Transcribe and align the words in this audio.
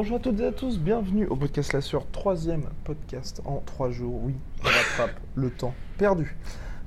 Bonjour 0.00 0.16
à 0.16 0.20
toutes 0.20 0.40
et 0.40 0.46
à 0.46 0.52
tous, 0.52 0.78
bienvenue 0.78 1.26
au 1.26 1.36
podcast 1.36 1.74
La 1.74 1.80
troisième 2.10 2.64
podcast 2.84 3.42
en 3.44 3.58
trois 3.66 3.90
jours. 3.90 4.18
Oui, 4.22 4.34
on 4.62 4.66
rattrape 4.66 5.20
le 5.34 5.50
temps 5.50 5.74
perdu. 5.98 6.38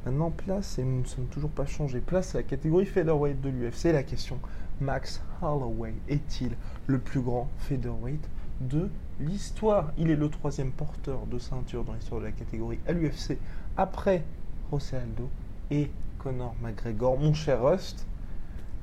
Maintenant, 0.03 0.31
place, 0.31 0.79
et 0.79 0.83
nous 0.83 1.01
ne 1.01 1.05
sommes 1.05 1.27
toujours 1.27 1.51
pas 1.51 1.67
changés, 1.67 1.99
place 1.99 2.33
à 2.33 2.39
la 2.39 2.43
catégorie 2.43 2.87
featherweight 2.87 3.39
de 3.39 3.49
l'UFC. 3.49 3.93
La 3.93 4.01
question 4.01 4.39
Max 4.81 5.21
Holloway 5.43 5.93
est-il 6.09 6.53
le 6.87 6.97
plus 6.97 7.21
grand 7.21 7.49
featherweight 7.59 8.27
de 8.61 8.89
l'histoire? 9.19 9.91
Il 9.99 10.09
est 10.09 10.15
le 10.15 10.29
troisième 10.29 10.71
porteur 10.71 11.27
de 11.27 11.37
ceinture 11.37 11.83
dans 11.83 11.93
l'histoire 11.93 12.19
de 12.19 12.25
la 12.25 12.31
catégorie 12.31 12.79
à 12.87 12.93
l'UFC 12.93 13.37
après 13.77 14.23
José 14.71 14.97
Aldo 14.97 15.29
et 15.69 15.91
Conor 16.17 16.55
McGregor. 16.63 17.19
Mon 17.19 17.35
cher 17.35 17.63
Rust, 17.63 18.07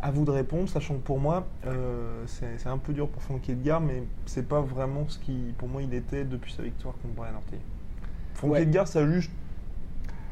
à 0.03 0.11
vous 0.11 0.25
de 0.25 0.31
répondre, 0.31 0.69
sachant 0.69 0.95
que 0.95 1.01
pour 1.01 1.19
moi, 1.19 1.47
euh, 1.67 2.25
c'est 2.27 2.69
un 2.69 2.79
peu 2.79 2.93
dur 2.93 3.09
pour 3.09 3.23
Frankie 3.23 3.53
Edgar, 3.53 3.81
mais 3.81 4.03
c'est 4.27 4.48
pas 4.48 4.61
vraiment 4.61 5.06
ce 5.09 5.19
qui, 5.19 5.55
pour 5.59 5.69
moi, 5.69 5.83
il 5.83 5.93
était 5.95 6.25
depuis 6.25 6.53
sa 6.53 6.62
victoire 6.62 6.95
contre 7.03 7.15
Brian 7.15 7.34
Ortega. 7.34 7.62
Frankie 8.34 8.53
Ouais. 8.53 8.62
Edgar, 8.62 8.89
ça 8.89 9.01
a 9.01 9.06
juste 9.06 9.31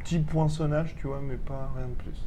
petit 0.03 0.19
poinçonnage, 0.19 0.95
tu 0.99 1.07
vois, 1.07 1.21
mais 1.23 1.37
pas 1.37 1.71
rien 1.77 1.87
de 1.87 1.95
plus. 1.95 2.27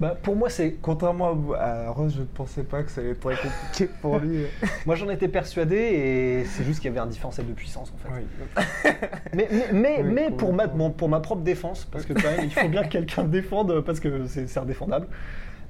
Bah, 0.00 0.16
pour 0.20 0.34
moi, 0.34 0.50
c'est. 0.50 0.78
Contrairement 0.82 1.54
à, 1.54 1.64
à 1.64 1.90
Rust, 1.92 2.16
je 2.16 2.22
ne 2.22 2.26
pensais 2.26 2.64
pas 2.64 2.82
que 2.82 2.90
ça 2.90 3.00
allait 3.02 3.10
être 3.10 3.20
très 3.20 3.36
compliqué 3.36 3.88
pour 4.00 4.18
lui. 4.18 4.46
Moi, 4.86 4.96
j'en 4.96 5.08
étais 5.10 5.28
persuadé 5.28 5.76
et 5.76 6.44
c'est 6.46 6.64
juste 6.64 6.80
qu'il 6.80 6.90
y 6.90 6.92
avait 6.92 6.98
un 6.98 7.06
différentiel 7.06 7.46
de 7.46 7.52
puissance 7.52 7.92
en 7.94 7.98
fait. 7.98 8.08
Oui. 8.12 8.26
Mais, 9.34 9.48
mais, 9.50 9.72
mais, 9.72 10.02
Oui, 10.02 10.12
mais 10.12 10.30
pour 10.30 10.52
ma, 10.52 10.66
pour 10.66 11.08
ma 11.08 11.20
propre 11.20 11.42
défense, 11.42 11.84
parce 11.84 12.04
que 12.04 12.14
quand 12.14 12.30
même, 12.30 12.44
il 12.44 12.52
faut 12.52 12.68
bien 12.68 12.82
que 12.82 12.88
quelqu'un 12.88 13.24
défende 13.24 13.80
parce 13.82 14.00
que 14.00 14.26
c'est 14.26 14.48
c'est 14.48 14.60
indéfendable. 14.60 15.06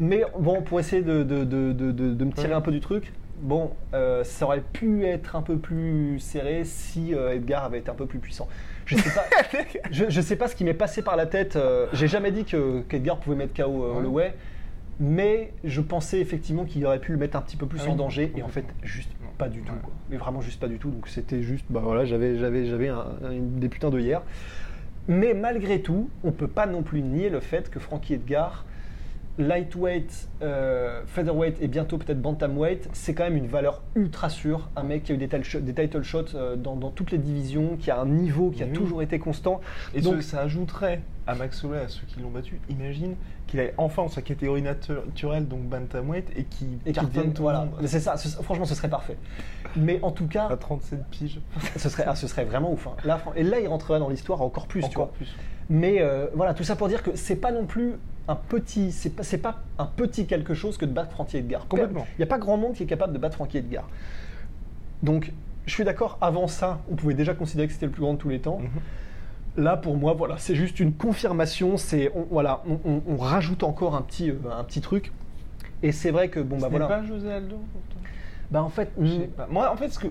Mais 0.02 0.24
bon, 0.36 0.62
pour 0.62 0.80
essayer 0.80 1.02
de, 1.02 1.22
de, 1.22 1.44
de, 1.44 1.72
de, 1.72 1.92
de- 1.92 2.12
de 2.12 2.24
me 2.24 2.32
tirer 2.32 2.48
Ouais. 2.48 2.54
un 2.54 2.60
peu 2.60 2.72
du 2.72 2.80
truc, 2.80 3.12
bon, 3.40 3.70
euh, 3.94 4.24
ça 4.24 4.46
aurait 4.46 4.60
pu 4.72 5.04
être 5.06 5.36
un 5.36 5.42
peu 5.42 5.58
plus 5.58 6.18
serré 6.18 6.64
si 6.64 7.14
euh, 7.14 7.32
Edgar 7.34 7.64
avait 7.64 7.78
été 7.78 7.88
un 7.90 7.94
peu 7.94 8.06
plus 8.06 8.18
puissant. 8.18 8.48
Je 8.84 8.96
sais 8.96 9.10
pas, 9.10 9.24
je, 9.92 10.06
je 10.08 10.20
sais 10.20 10.34
pas 10.34 10.48
ce 10.48 10.56
qui 10.56 10.64
m'est 10.64 10.74
passé 10.74 11.02
par 11.02 11.14
la 11.16 11.26
tête. 11.26 11.54
euh, 11.54 11.86
J'ai 11.92 12.08
jamais 12.08 12.32
dit 12.32 12.44
que 12.44 12.80
qu'Edgar 12.88 13.18
pouvait 13.18 13.36
mettre 13.36 13.54
KO 13.54 13.70
Ouais. 13.70 13.96
Holloway, 13.98 14.34
mais 14.98 15.52
je 15.62 15.80
pensais 15.80 16.18
effectivement 16.20 16.64
qu'il 16.64 16.84
aurait 16.84 16.98
pu 16.98 17.12
le 17.12 17.18
mettre 17.18 17.36
un 17.36 17.42
petit 17.42 17.56
peu 17.56 17.66
plus 17.66 17.80
Ah 17.86 17.90
en 17.90 17.94
danger, 17.94 18.32
et 18.36 18.42
en 18.42 18.48
fait, 18.48 18.64
juste 18.82 19.10
Non. 19.22 19.28
pas 19.38 19.48
du 19.48 19.60
tout. 19.62 19.72
Ouais. 19.72 19.78
quoi. 19.82 19.92
Mais 20.10 20.16
vraiment 20.16 20.40
juste 20.40 20.58
pas 20.60 20.66
du 20.68 20.78
tout. 20.78 20.90
Donc 20.90 21.06
c'était 21.06 21.42
juste, 21.42 21.64
bah 21.70 21.80
voilà, 21.84 22.04
j'avais, 22.04 22.38
j'avais, 22.38 22.66
j'avais 22.66 22.88
un- 22.88 23.06
des 23.30 23.68
putains 23.68 23.90
de 23.90 24.00
hier. 24.00 24.22
Mais 25.06 25.32
malgré 25.34 25.80
tout, 25.80 26.10
on 26.24 26.32
peut 26.32 26.48
pas 26.48 26.66
non 26.66 26.82
plus 26.82 27.02
nier 27.02 27.28
le 27.30 27.38
fait 27.40 27.70
que 27.70 27.78
Frankie 27.80 28.14
Edgar, 28.14 28.64
lightweight, 29.38 30.28
euh, 30.42 31.02
featherweight 31.06 31.60
et 31.62 31.68
bientôt 31.68 31.98
peut-être 31.98 32.20
bantamweight, 32.20 32.88
c'est 32.92 33.14
quand 33.14 33.24
même 33.24 33.36
une 33.36 33.46
valeur 33.46 33.82
ultra 33.94 34.28
sûre. 34.28 34.68
Un 34.76 34.82
mec 34.82 35.04
qui 35.04 35.12
a 35.12 35.14
eu 35.14 35.18
des, 35.18 35.28
title 35.28 35.44
shots- 35.44 35.60
des 35.60 35.74
title 35.74 36.02
shots 36.02 36.34
euh, 36.34 36.56
dans, 36.56 36.76
dans 36.76 36.90
toutes 36.90 37.10
les 37.10 37.18
divisions, 37.18 37.76
qui 37.78 37.90
a 37.90 38.00
un 38.00 38.06
niveau 38.06 38.50
qui 38.50 38.62
a 38.62 38.66
oui. 38.66 38.72
toujours 38.72 39.02
été 39.02 39.18
constant. 39.18 39.60
Et 39.94 40.00
Donc- 40.00 40.16
ce- 40.22 40.30
ça 40.30 40.40
ajouterait 40.40 41.00
à 41.26 41.34
Max 41.34 41.62
Holloway, 41.64 41.80
à 41.80 41.88
ceux 41.88 42.04
qui 42.06 42.20
l'ont 42.20 42.30
battu, 42.30 42.60
imagine 42.68 43.14
qu'il 43.46 43.60
ait 43.60 43.74
enfin 43.78 44.08
sa 44.08 44.22
catégorie 44.22 44.62
natu- 44.62 45.04
naturelle, 45.06 45.46
donc 45.46 45.60
bantamweight, 45.62 46.28
et 46.36 46.44
qui 46.44 46.66
Et 46.84 46.92
cartonne 46.92 47.32
tout 47.32 47.42
voilà. 47.42 47.60
le 47.60 47.70
monde 47.70 47.78
Mais 47.80 47.86
c'est 47.88 48.00
ça. 48.00 48.16
ce- 48.16 48.42
franchement, 48.42 48.64
ce 48.64 48.74
serait 48.74 48.88
parfait. 48.90 49.16
Mais 49.76 49.98
en 50.02 50.10
tout 50.10 50.26
cas, 50.26 50.48
à 50.48 50.56
37 50.56 51.04
piges. 51.10 51.40
ce 51.76 51.88
serait, 51.88 52.04
ah, 52.06 52.14
ce 52.14 52.26
serait 52.26 52.44
vraiment 52.44 52.72
ouf. 52.72 52.86
hein. 52.86 52.92
Là, 53.04 53.20
et 53.36 53.42
là, 53.44 53.60
il 53.60 53.68
rentrerait 53.68 53.98
dans 53.98 54.08
l'histoire 54.08 54.42
encore 54.42 54.66
plus. 54.66 54.80
tu 54.80 54.86
Encore 54.86 55.06
vois. 55.06 55.14
plus. 55.14 55.34
Mais 55.70 56.02
euh, 56.02 56.26
voilà, 56.34 56.52
tout 56.54 56.64
ça 56.64 56.76
pour 56.76 56.88
dire 56.88 57.02
que 57.02 57.14
c'est 57.14 57.36
pas 57.36 57.52
non 57.52 57.64
plus 57.66 57.94
un 58.28 58.36
petit, 58.36 58.92
c'est 58.92 59.10
pas, 59.10 59.22
pas 59.38 59.62
un 59.78 59.86
petit 59.86 60.26
quelque 60.26 60.54
chose 60.54 60.76
que 60.76 60.84
de 60.84 60.92
battre 60.92 61.10
Frankie 61.12 61.38
Edgar. 61.38 61.66
Complètement. 61.68 62.06
Il 62.16 62.18
n'y 62.18 62.24
a 62.24 62.28
pas 62.28 62.38
grand 62.38 62.56
monde 62.56 62.74
qui 62.74 62.82
est 62.84 62.86
capable 62.86 63.12
de 63.12 63.18
battre 63.18 63.34
Frankie 63.36 63.58
Edgar. 63.58 63.88
Donc, 65.02 65.32
je 65.66 65.72
suis 65.72 65.84
d'accord. 65.84 66.18
Avant 66.20 66.46
ça, 66.46 66.80
on 66.90 66.94
pouvait 66.96 67.14
déjà 67.14 67.34
considérer 67.34 67.66
que 67.68 67.72
c'était 67.74 67.86
le 67.86 67.92
plus 67.92 68.02
grand 68.02 68.14
de 68.14 68.18
tous 68.18 68.28
les 68.28 68.40
temps. 68.40 68.58
Mhm. 68.60 69.64
Là, 69.64 69.76
pour 69.76 69.96
moi, 69.96 70.14
voilà, 70.14 70.38
c'est 70.38 70.54
juste 70.54 70.80
une 70.80 70.94
confirmation. 70.94 71.76
C'est, 71.76 72.10
on- 72.14 72.26
voilà, 72.30 72.62
on, 72.66 72.78
on- 72.88 73.02
on 73.06 73.16
rajoute 73.16 73.64
encore 73.64 73.94
un 73.96 74.02
petit, 74.02 74.30
euh, 74.30 74.36
un 74.56 74.64
petit 74.64 74.80
truc. 74.80 75.12
Et 75.82 75.90
c'est 75.92 76.10
vrai 76.12 76.28
que 76.28 76.38
bon 76.40 76.56
bah 76.58 76.66
Ce 76.66 76.70
voilà. 76.70 76.86
pas 76.86 77.04
José 77.04 77.30
Aldo 77.30 77.56
Bah 78.52 78.62
en 78.62 78.68
fait, 78.68 78.90
Je 79.00 79.06
sais 79.06 79.26
pas. 79.26 79.46
Moi, 79.50 79.70
en 79.70 79.76
fait, 79.76 79.88
ce, 79.88 79.98
que, 79.98 80.06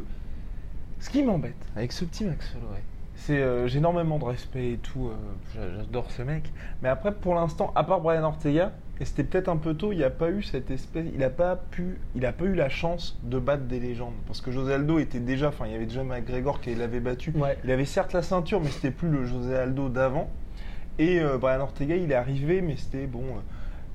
ce 1.00 1.10
qui 1.10 1.24
m'embête 1.24 1.56
avec 1.78 1.92
ce 1.94 2.04
petit 2.06 2.26
Max 2.26 2.54
Holloway, 2.56 2.82
c'est 3.26 3.38
euh, 3.42 3.68
j'ai 3.68 3.78
énormément 3.80 4.18
de 4.20 4.26
respect 4.26 4.72
et 4.74 4.78
tout. 4.78 5.08
euh, 5.10 5.14
j'a- 5.56 5.78
J'adore 5.78 6.10
ce 6.12 6.22
mec. 6.22 6.52
Mais 6.82 6.90
après, 6.90 7.14
pour 7.14 7.36
l'instant, 7.36 7.72
à 7.76 7.84
part 7.84 8.02
Brian 8.02 8.24
Ortega, 8.24 8.72
et 9.00 9.06
c'était 9.06 9.24
peut-être 9.24 9.50
un 9.50 9.58
peu 9.58 9.74
tôt, 9.74 9.92
il 9.92 9.98
n'y 9.98 10.04
a 10.04 10.10
pas 10.12 10.30
eu 10.30 10.44
cette 10.44 10.70
espèce, 10.70 11.06
il 11.14 11.20
n'a 11.20 11.30
pas 11.32 11.56
pu, 11.56 11.98
il 12.16 12.26
a 12.26 12.32
pas 12.34 12.46
eu 12.46 12.54
la 12.54 12.70
chance 12.70 13.18
de 13.24 13.40
battre 13.40 13.64
des 13.64 13.80
légendes, 13.80 14.14
parce 14.28 14.42
que 14.42 14.52
José 14.52 14.74
Aldo 14.76 15.00
était 15.00 15.20
déjà, 15.20 15.48
enfin, 15.50 15.66
il 15.66 15.72
y 15.72 15.76
avait 15.76 15.86
déjà 15.88 16.04
McGregor 16.04 16.62
qui 16.62 16.76
l'avait 16.76 17.00
battu. 17.00 17.32
Ouais. 17.36 17.58
Il 17.64 17.72
avait 17.72 17.86
certes 17.86 18.14
la 18.14 18.22
ceinture, 18.22 18.62
mais 18.62 18.70
c'était 18.70 18.92
plus 18.92 19.10
le 19.10 19.26
José 19.26 19.56
Aldo 19.56 19.90
d'avant. 19.90 20.30
Et 21.00 21.20
euh, 21.20 21.38
Brian 21.38 21.62
Ortega, 21.62 21.96
il 21.96 22.12
est 22.12 22.16
arrivé, 22.16 22.62
mais 22.62 22.76
c'était 22.76 23.08
bon. 23.08 23.24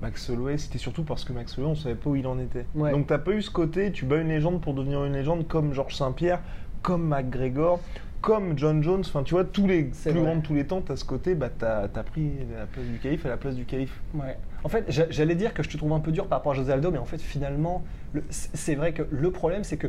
Max 0.02 0.28
Holloway, 0.28 0.58
c'était 0.58 0.78
surtout 0.78 1.04
parce 1.04 1.24
que 1.24 1.32
Max 1.32 1.56
Holloway, 1.56 1.72
on 1.72 1.76
savait 1.76 1.94
pas 1.94 2.10
où 2.10 2.16
il 2.16 2.26
en 2.26 2.38
était. 2.38 2.66
Ouais. 2.74 2.90
Donc 2.90 3.06
t'as 3.06 3.18
pas 3.18 3.30
eu 3.32 3.40
ce 3.42 3.50
côté, 3.50 3.92
tu 3.92 4.04
bats 4.04 4.16
une 4.18 4.28
légende 4.28 4.60
pour 4.60 4.74
devenir 4.74 5.04
une 5.04 5.14
légende 5.14 5.46
comme 5.48 5.72
Georges 5.72 5.94
Saint-Pierre, 5.94 6.40
comme 6.82 7.06
McGregor, 7.08 7.80
comme 8.20 8.58
John 8.58 8.82
Jones. 8.82 9.00
Enfin, 9.06 9.22
tu 9.22 9.34
vois, 9.34 9.44
tous 9.44 9.66
les 9.66 9.84
plus 9.84 10.10
vrai. 10.10 10.20
grands 10.22 10.36
de 10.36 10.42
tous 10.42 10.54
les 10.54 10.64
temps, 10.66 10.80
t'as 10.80 10.96
ce 10.96 11.04
côté, 11.04 11.34
bah 11.34 11.48
t'as 11.56 11.82
as 11.84 12.02
pris 12.02 12.30
la 12.56 12.66
place 12.66 12.84
du 12.86 12.98
calife 12.98 13.26
à 13.26 13.28
la 13.30 13.36
place 13.36 13.54
du 13.54 13.64
calife. 13.64 14.00
Ouais. 14.14 14.36
En 14.64 14.68
fait, 14.68 14.84
j'a- 14.88 15.10
j'allais 15.10 15.34
dire 15.36 15.54
que 15.54 15.62
je 15.62 15.68
te 15.68 15.76
trouve 15.76 15.92
un 15.92 16.00
peu 16.00 16.12
dur 16.12 16.26
par 16.26 16.38
rapport 16.38 16.52
à 16.52 16.54
José 16.54 16.72
Aldo, 16.72 16.90
mais 16.90 16.98
en 16.98 17.04
fait, 17.04 17.20
finalement, 17.20 17.84
le- 18.12 18.24
c'est 18.30 18.74
vrai 18.74 18.92
que 18.92 19.02
le 19.10 19.30
problème, 19.30 19.64
c'est 19.64 19.76
que, 19.76 19.88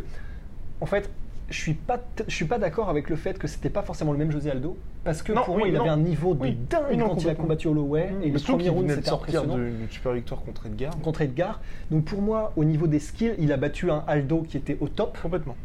en 0.82 0.86
fait, 0.86 1.10
je 1.50 1.58
suis 1.58 1.74
pas, 1.74 1.98
je 2.28 2.36
suis 2.36 2.44
pas 2.46 2.60
d'accord 2.60 2.90
avec 2.90 3.10
le 3.10 3.16
fait 3.16 3.40
que 3.40 3.48
c'était 3.48 3.70
pas 3.70 3.82
forcément 3.82 4.12
le 4.12 4.18
même 4.18 4.32
José 4.32 4.52
Aldo, 4.52 4.78
parce 5.06 5.24
que 5.24 5.32
Non, 5.32 5.44
pour 5.44 5.56
oui, 5.56 5.60
moi, 5.62 5.68
il 5.70 5.74
non. 5.76 5.80
avait 5.82 5.90
un 5.90 5.96
niveau 5.98 6.34
de 6.34 6.42
Oui. 6.42 6.58
dingue 6.70 6.98
non, 6.98 7.08
quand 7.08 7.24
il 7.24 7.30
a 7.30 7.36
combattu 7.36 7.70
Holloway, 7.70 8.12
et 8.22 8.30
le 8.30 8.38
premier 8.40 8.68
round, 8.68 8.88
de 8.90 8.96
c'était 8.96 9.10
impressionnant. 9.10 9.56
d'une 9.56 9.88
super 9.90 10.12
victoire 10.12 10.42
contre 10.42 10.66
Edgar. 10.66 11.00
Contre 11.00 11.22
Edgar. 11.22 11.62
Donc 11.90 12.04
pour 12.04 12.22
moi, 12.22 12.52
au 12.58 12.66
niveau 12.66 12.86
des 12.88 13.00
skills, 13.00 13.34
il 13.40 13.54
a 13.54 13.58
battu 13.58 13.90
un 13.90 14.04
Aldo 14.08 14.42
qui 14.42 14.58
était 14.58 14.76
au 14.82 14.90
top, 14.90 15.18
Complètement. 15.24 15.56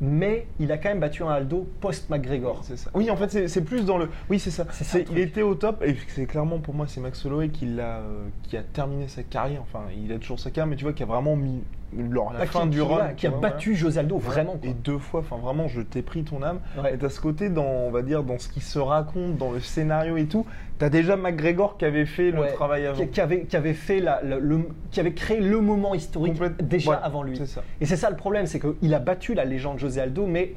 Mais 0.00 0.46
il 0.58 0.72
a 0.72 0.78
quand 0.78 0.88
même 0.88 1.00
battu 1.00 1.22
un 1.22 1.28
Aldo 1.28 1.68
post-McGregor. 1.80 2.62
Oui, 2.94 3.10
en 3.10 3.16
fait, 3.16 3.48
c'est- 3.48 3.60
plus 3.60 3.84
dans 3.84 3.98
le. 3.98 4.08
Oui, 4.30 4.38
c'est 4.38 4.50
ça. 4.50 4.66
Il 5.12 5.18
était 5.18 5.42
au 5.42 5.54
top 5.54 5.82
et 5.84 5.94
c'est 6.08 6.26
clairement 6.26 6.58
pour 6.58 6.74
moi, 6.74 6.86
c'est 6.88 7.00
Max 7.00 7.24
Holloway 7.26 7.50
qui 7.50 7.66
l'a, 7.66 7.98
euh, 7.98 8.26
qui 8.44 8.56
a 8.56 8.62
terminé 8.62 9.08
sa 9.08 9.22
carrière. 9.22 9.60
Enfin, 9.62 9.84
il 9.96 10.10
a 10.12 10.18
toujours 10.18 10.40
sa 10.40 10.50
carrière, 10.50 10.66
mais 10.68 10.76
tu 10.76 10.84
vois, 10.84 10.92
qui 10.94 11.02
a 11.02 11.06
vraiment 11.06 11.36
mis 11.36 11.62
leur, 11.98 12.32
la 12.32 12.46
fin 12.46 12.62
qui, 12.62 12.68
du 12.70 12.82
run. 12.82 13.08
qui 13.16 13.26
a 13.26 13.30
vois, 13.30 13.40
battu 13.40 13.74
José 13.74 13.98
Aldo 14.00 14.18
vraiment. 14.18 14.56
quoi. 14.56 14.70
Et 14.70 14.74
deux 14.74 14.98
fois, 14.98 15.20
enfin 15.20 15.36
vraiment, 15.36 15.66
je 15.68 15.80
t'ai 15.80 16.02
pris 16.02 16.22
ton 16.22 16.42
âme. 16.42 16.60
Ouais. 16.82 16.94
Et 16.94 16.98
t'as 16.98 17.08
ce 17.08 17.20
côté 17.20 17.48
dans, 17.50 17.64
on 17.64 17.90
va 17.90 18.02
dire, 18.02 18.22
dans 18.22 18.38
ce 18.38 18.48
qui 18.48 18.60
se 18.60 18.78
raconte, 18.78 19.36
dans 19.36 19.50
le 19.50 19.60
scénario 19.60 20.16
et 20.16 20.26
tout. 20.26 20.46
T'as 20.78 20.88
déjà 20.88 21.16
McGregor 21.16 21.76
qui 21.76 21.84
avait 21.84 22.06
fait 22.06 22.30
le 22.30 22.40
Ouais, 22.40 22.52
travail 22.52 22.86
avant. 22.86 22.98
qui, 22.98 23.08
qui 23.08 23.20
avait, 23.20 23.42
qui 23.42 23.56
avait 23.56 23.74
fait 23.74 24.00
la- 24.00 24.22
le- 24.22 24.38
le- 24.38 24.68
qui 24.90 25.00
avait 25.00 25.12
créé 25.12 25.40
le 25.40 25.60
moment 25.60 25.94
historique 25.94 26.34
Complète- 26.34 26.66
déjà 26.66 26.90
Ouais, 26.92 26.96
avant 27.02 27.22
lui. 27.22 27.36
Ça. 27.46 27.62
Et 27.80 27.86
c'est 27.86 27.96
ça 27.96 28.08
le 28.08 28.16
problème, 28.16 28.46
c'est 28.46 28.60
qu'il 28.60 28.94
a 28.94 28.98
battu 28.98 29.34
la 29.34 29.44
légende 29.44 29.78
José 29.78 30.00
Aldo, 30.00 30.26
mais 30.26 30.54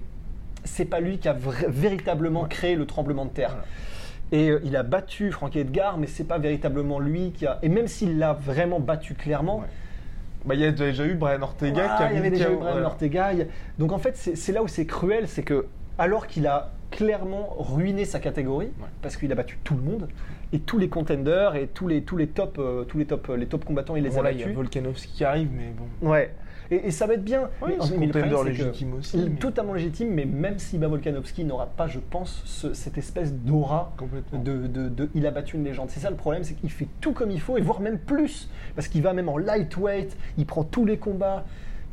c'est 0.64 0.86
pas 0.86 1.00
lui 1.02 1.18
qui 1.18 1.28
a 1.28 1.36
véritablement 1.68 2.44
Ouais. 2.44 2.50
créé 2.50 2.76
le 2.76 2.86
tremblement 2.86 3.26
de 3.26 3.32
terre. 3.32 3.50
Voilà. 3.50 3.66
Et 4.32 4.50
euh, 4.50 4.62
il 4.64 4.76
a 4.78 4.84
battu 4.84 5.32
Frankie 5.32 5.60
Edgar, 5.60 5.98
mais 5.98 6.08
c'est 6.08 6.24
pas 6.24 6.38
véritablement 6.38 7.00
lui 7.00 7.32
qui 7.32 7.46
a. 7.46 7.60
Et 7.62 7.70
même 7.70 7.88
s'il 7.88 8.18
l'a 8.18 8.34
vraiment 8.34 8.80
battu 8.80 9.14
clairement, 9.16 9.58
Ouais. 9.60 9.66
Bah, 10.46 10.56
il 10.56 10.62
y 10.62 10.66
a 10.66 10.72
déjà 10.72 11.06
eu 11.06 11.14
Brian 11.16 11.42
Ortega 11.42 11.96
qui 11.98 12.04
a 12.04 12.12
il 12.12 12.16
y 12.16 12.18
avait 12.18 12.30
déjà 12.30 12.52
eu 12.52 12.56
Brian. 12.58 12.84
Ortega. 12.84 13.28
a- 13.28 13.34
Donc 13.80 13.92
en 13.94 13.98
fait, 13.98 14.16
c'est 14.18 14.52
là 14.52 14.62
où 14.64 14.68
c'est 14.68 14.86
cruel, 14.86 15.28
c'est 15.28 15.44
que 15.44 15.68
alors 15.98 16.28
qu'il 16.28 16.48
a 16.48 16.72
clairement 16.98 17.56
ruiné 17.58 18.06
sa 18.06 18.20
catégorie 18.20 18.70
parce 19.02 19.18
qu'il 19.18 19.32
a 19.32 19.36
battu 19.36 19.58
tout 19.64 19.76
le 19.76 19.82
monde 19.82 20.08
et 20.54 20.60
tous 20.60 20.78
les 20.78 20.90
contenders 20.90 21.56
et 21.56 21.68
tous 21.68 21.88
les 21.88 22.04
tous 22.04 22.18
les 22.18 22.28
top 22.28 22.58
euh, 22.60 22.84
tous 22.84 23.00
les 23.00 23.06
top 23.06 23.32
les 23.36 23.48
top 23.48 23.66
combattants 23.66 23.96
il 23.96 24.04
les 24.04 24.10
Bon, 24.10 24.20
a 24.20 24.24
là, 24.24 24.32
il 24.32 24.38
y 24.40 24.44
a 24.44 24.46
battus. 24.46 24.56
Volkanovski 24.56 25.12
qui 25.14 25.24
arrive, 25.24 25.50
mais 25.52 25.72
bon. 25.76 26.08
Ouais. 26.08 26.34
Et, 26.72 26.88
et 26.88 26.92
ça 26.92 27.08
va 27.08 27.16
être 27.16 27.24
bien. 27.24 27.50
Oui, 27.62 27.72
Mais- 27.98 28.08
contender 28.08 28.36
légitime 28.46 28.94
aussi, 28.94 29.18
mais- 29.18 29.30
Totalement 29.38 29.74
légitime, 29.74 30.10
mais 30.14 30.26
même 30.26 30.60
si 30.60 30.78
bat 30.78 30.88
Volkanovski 30.88 31.44
n'aura 31.44 31.66
pas, 31.66 31.88
je 31.88 32.00
pense, 32.00 32.42
ce- 32.46 32.74
cette 32.74 32.98
espèce 32.98 33.34
d'aura 33.34 33.94
de- 34.34 34.68
de- 34.68 35.10
il 35.16 35.26
a 35.28 35.32
battu 35.32 35.58
une 35.58 35.64
légende. 35.66 35.90
C'est 35.90 36.00
ça 36.00 36.10
le 36.10 36.16
problème, 36.16 36.44
c'est 36.44 36.54
qu'il 36.54 36.70
fait 36.72 36.88
tout 37.02 37.12
comme 37.12 37.32
il 37.32 37.42
faut, 37.42 37.58
et 37.58 37.62
voire 37.62 37.82
même 37.82 37.98
plus. 38.00 38.50
Parce 38.76 38.88
qu'il 38.88 39.02
va 39.02 39.14
même 39.14 39.30
en 39.30 39.38
lightweight, 39.38 40.16
il 40.38 40.46
prend 40.46 40.64
tous 40.64 40.86
les 40.86 40.98
combats, 40.98 41.44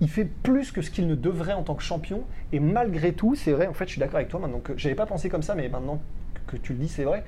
il 0.01 0.09
fait 0.09 0.25
plus 0.25 0.73
que 0.73 0.83
ce 0.83 0.91
qu'il 0.91 1.07
ne 1.07 1.15
devrait 1.15 1.53
en 1.53 1.63
tant 1.63 1.75
que 1.75 1.83
champion. 1.83 2.23
Et 2.53 2.61
malgré 2.61 3.13
tout, 3.13 3.35
c'est 3.35 3.53
vrai, 3.53 3.67
en 3.67 3.75
fait, 3.75 3.87
je 3.87 3.93
suis 3.93 4.01
d'accord 4.01 4.17
avec 4.17 4.29
toi 4.29 4.41
maintenant 4.41 4.61
que 4.61 4.73
j'avais 4.77 4.95
pas 4.95 5.07
pensé 5.07 5.29
comme 5.29 5.43
ça, 5.43 5.55
mais 5.55 5.69
maintenant 5.69 6.01
que 6.47 6.57
tu 6.57 6.73
le 6.73 6.79
dis, 6.79 6.89
c'est 6.89 7.05
vrai. 7.05 7.25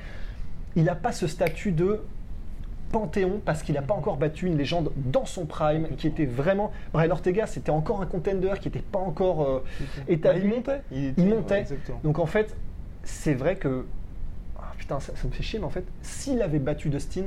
Il 0.76 0.84
n'a 0.84 0.94
pas 0.94 1.12
ce 1.12 1.26
statut 1.26 1.72
de 1.72 2.00
panthéon 2.90 3.40
parce 3.44 3.62
qu'il 3.62 3.74
n'a 3.74 3.80
pas 3.82 3.94
encore 3.94 4.16
battu 4.18 4.46
une 4.46 4.58
légende 4.58 4.92
dans 4.96 5.24
son 5.24 5.46
prime 5.46 5.88
qui 5.96 6.06
était 6.06 6.26
vraiment 6.26 6.72
Brian 6.92 7.10
Ortega 7.10 7.46
c'était 7.46 7.70
encore 7.70 8.02
un 8.02 8.06
contender 8.06 8.52
qui 8.60 8.68
n'était 8.68 8.80
pas 8.82 8.98
encore 8.98 9.42
euh, 9.44 9.64
établi 10.08 10.42
il 10.44 10.48
montait. 10.50 10.82
Il, 10.90 11.04
était- 11.06 11.22
il 11.22 11.28
montait. 11.28 11.64
ouais, 11.70 11.78
donc 12.04 12.18
en 12.18 12.26
fait 12.26 12.54
c'est 13.02 13.32
vrai 13.32 13.56
que 13.56 13.86
ah, 14.58 14.74
putain 14.76 15.00
ça, 15.00 15.14
ça 15.16 15.26
me 15.26 15.32
fait 15.32 15.42
chier 15.42 15.58
mais 15.58 15.64
en 15.64 15.70
fait 15.70 15.86
s'il 16.02 16.42
avait 16.42 16.58
battu 16.58 16.90
Dustin 16.90 17.24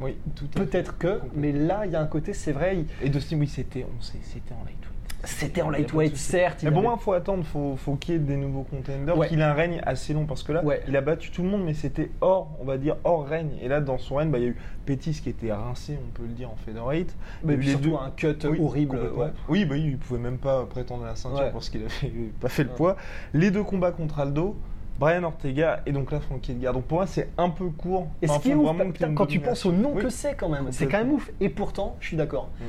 Oui, 0.00 0.16
tout 0.34 0.46
peut-être 0.48 0.96
que 0.98 1.20
mais 1.34 1.52
là 1.52 1.82
il 1.86 1.92
y 1.92 1.96
a 1.96 2.00
un 2.00 2.06
côté 2.06 2.32
c'est 2.32 2.52
vrai 2.52 2.78
il- 2.78 3.06
Et 3.06 3.10
Dustin, 3.10 3.36
oui, 3.38 3.46
c'était, 3.46 3.84
on 3.84 4.00
sait, 4.00 4.18
c'était 4.22 4.52
en 4.54 4.58
lightweight. 4.64 4.76
c'était 5.24 5.60
en 5.62 5.68
lightweight 5.68 6.16
certes 6.16 6.60
Mais 6.62 6.68
avait- 6.68 6.80
moi, 6.80 6.96
il 6.98 7.02
faut 7.02 7.12
attendre, 7.12 7.44
faut, 7.44 7.76
faut 7.76 7.96
qu'il 7.96 8.14
y 8.14 8.16
ait 8.16 8.20
des 8.20 8.36
nouveaux 8.38 8.62
contenders, 8.62 9.18
Ouais. 9.18 9.28
qu'il 9.28 9.38
ait 9.40 9.42
un 9.42 9.52
règne 9.52 9.82
assez 9.84 10.14
long, 10.14 10.24
parce 10.24 10.42
que 10.42 10.52
là, 10.52 10.64
Ouais. 10.64 10.80
il 10.88 10.96
a 10.96 11.02
battu 11.02 11.30
tout 11.30 11.42
le 11.42 11.48
monde, 11.50 11.62
mais 11.62 11.74
c'était 11.74 12.10
hors, 12.22 12.56
on 12.58 12.64
va 12.64 12.78
dire, 12.78 12.96
hors 13.04 13.26
règne. 13.26 13.50
Et 13.60 13.68
là, 13.68 13.82
dans 13.82 13.98
son 13.98 14.14
règne, 14.14 14.30
bah, 14.30 14.38
il 14.38 14.44
y 14.44 14.46
a 14.46 14.50
eu 14.50 14.56
Pétis 14.86 15.20
qui 15.22 15.28
était 15.28 15.52
rincé, 15.52 15.98
on 16.02 16.10
peut 16.12 16.22
le 16.22 16.32
dire, 16.32 16.48
en 16.50 16.56
featherweight. 16.56 17.14
mais 17.44 17.52
Il 17.52 17.52
y 17.52 17.52
a 17.52 17.56
eu 17.56 17.58
puis 17.58 17.68
surtout 17.68 17.90
deux- 17.90 17.96
un 17.96 18.10
cut 18.12 18.48
Oui, 18.48 18.58
horrible 18.62 18.98
ouais. 19.14 19.26
Oui, 19.50 19.66
bah, 19.66 19.76
il 19.76 19.98
pouvait 19.98 20.18
même 20.20 20.38
pas 20.38 20.64
prétendre 20.64 21.04
à 21.04 21.08
la 21.08 21.16
ceinture 21.16 21.52
parce 21.52 21.68
qu'il 21.68 21.82
avait 21.82 21.90
pas 22.40 22.48
fait 22.48 22.64
le 22.64 22.70
poids. 22.70 22.96
Les 23.34 23.50
deux 23.50 23.62
combats 23.62 23.92
contre 23.92 24.20
Aldo, 24.20 24.56
Brian 24.98 25.22
Ortega 25.24 25.80
et 25.86 25.92
donc 25.92 26.12
là 26.12 26.20
Frankie 26.20 26.52
Edgar. 26.52 26.72
Donc 26.74 26.84
pour 26.84 26.98
moi, 26.98 27.06
c'est 27.06 27.28
un 27.38 27.48
peu 27.50 27.66
court. 27.70 28.08
Et 28.20 28.26
ce 28.26 28.32
Enfin, 28.32 28.40
qui 28.42 28.50
est 28.50 28.54
ouf, 28.54 28.76
putain, 28.92 29.14
quand 29.14 29.26
tu 29.26 29.40
penses 29.40 29.64
au 29.64 29.72
nom 29.72 29.92
Oui. 29.94 30.02
que 30.02 30.10
c'est 30.10 30.34
quand 30.34 30.48
même, 30.48 30.72
c'est 30.72 30.86
quand 30.88 30.98
même 30.98 31.12
ouf. 31.12 31.30
Et 31.40 31.48
pourtant, 31.48 31.96
je 32.00 32.08
suis 32.08 32.16
d'accord. 32.16 32.48
Mm. 32.60 32.64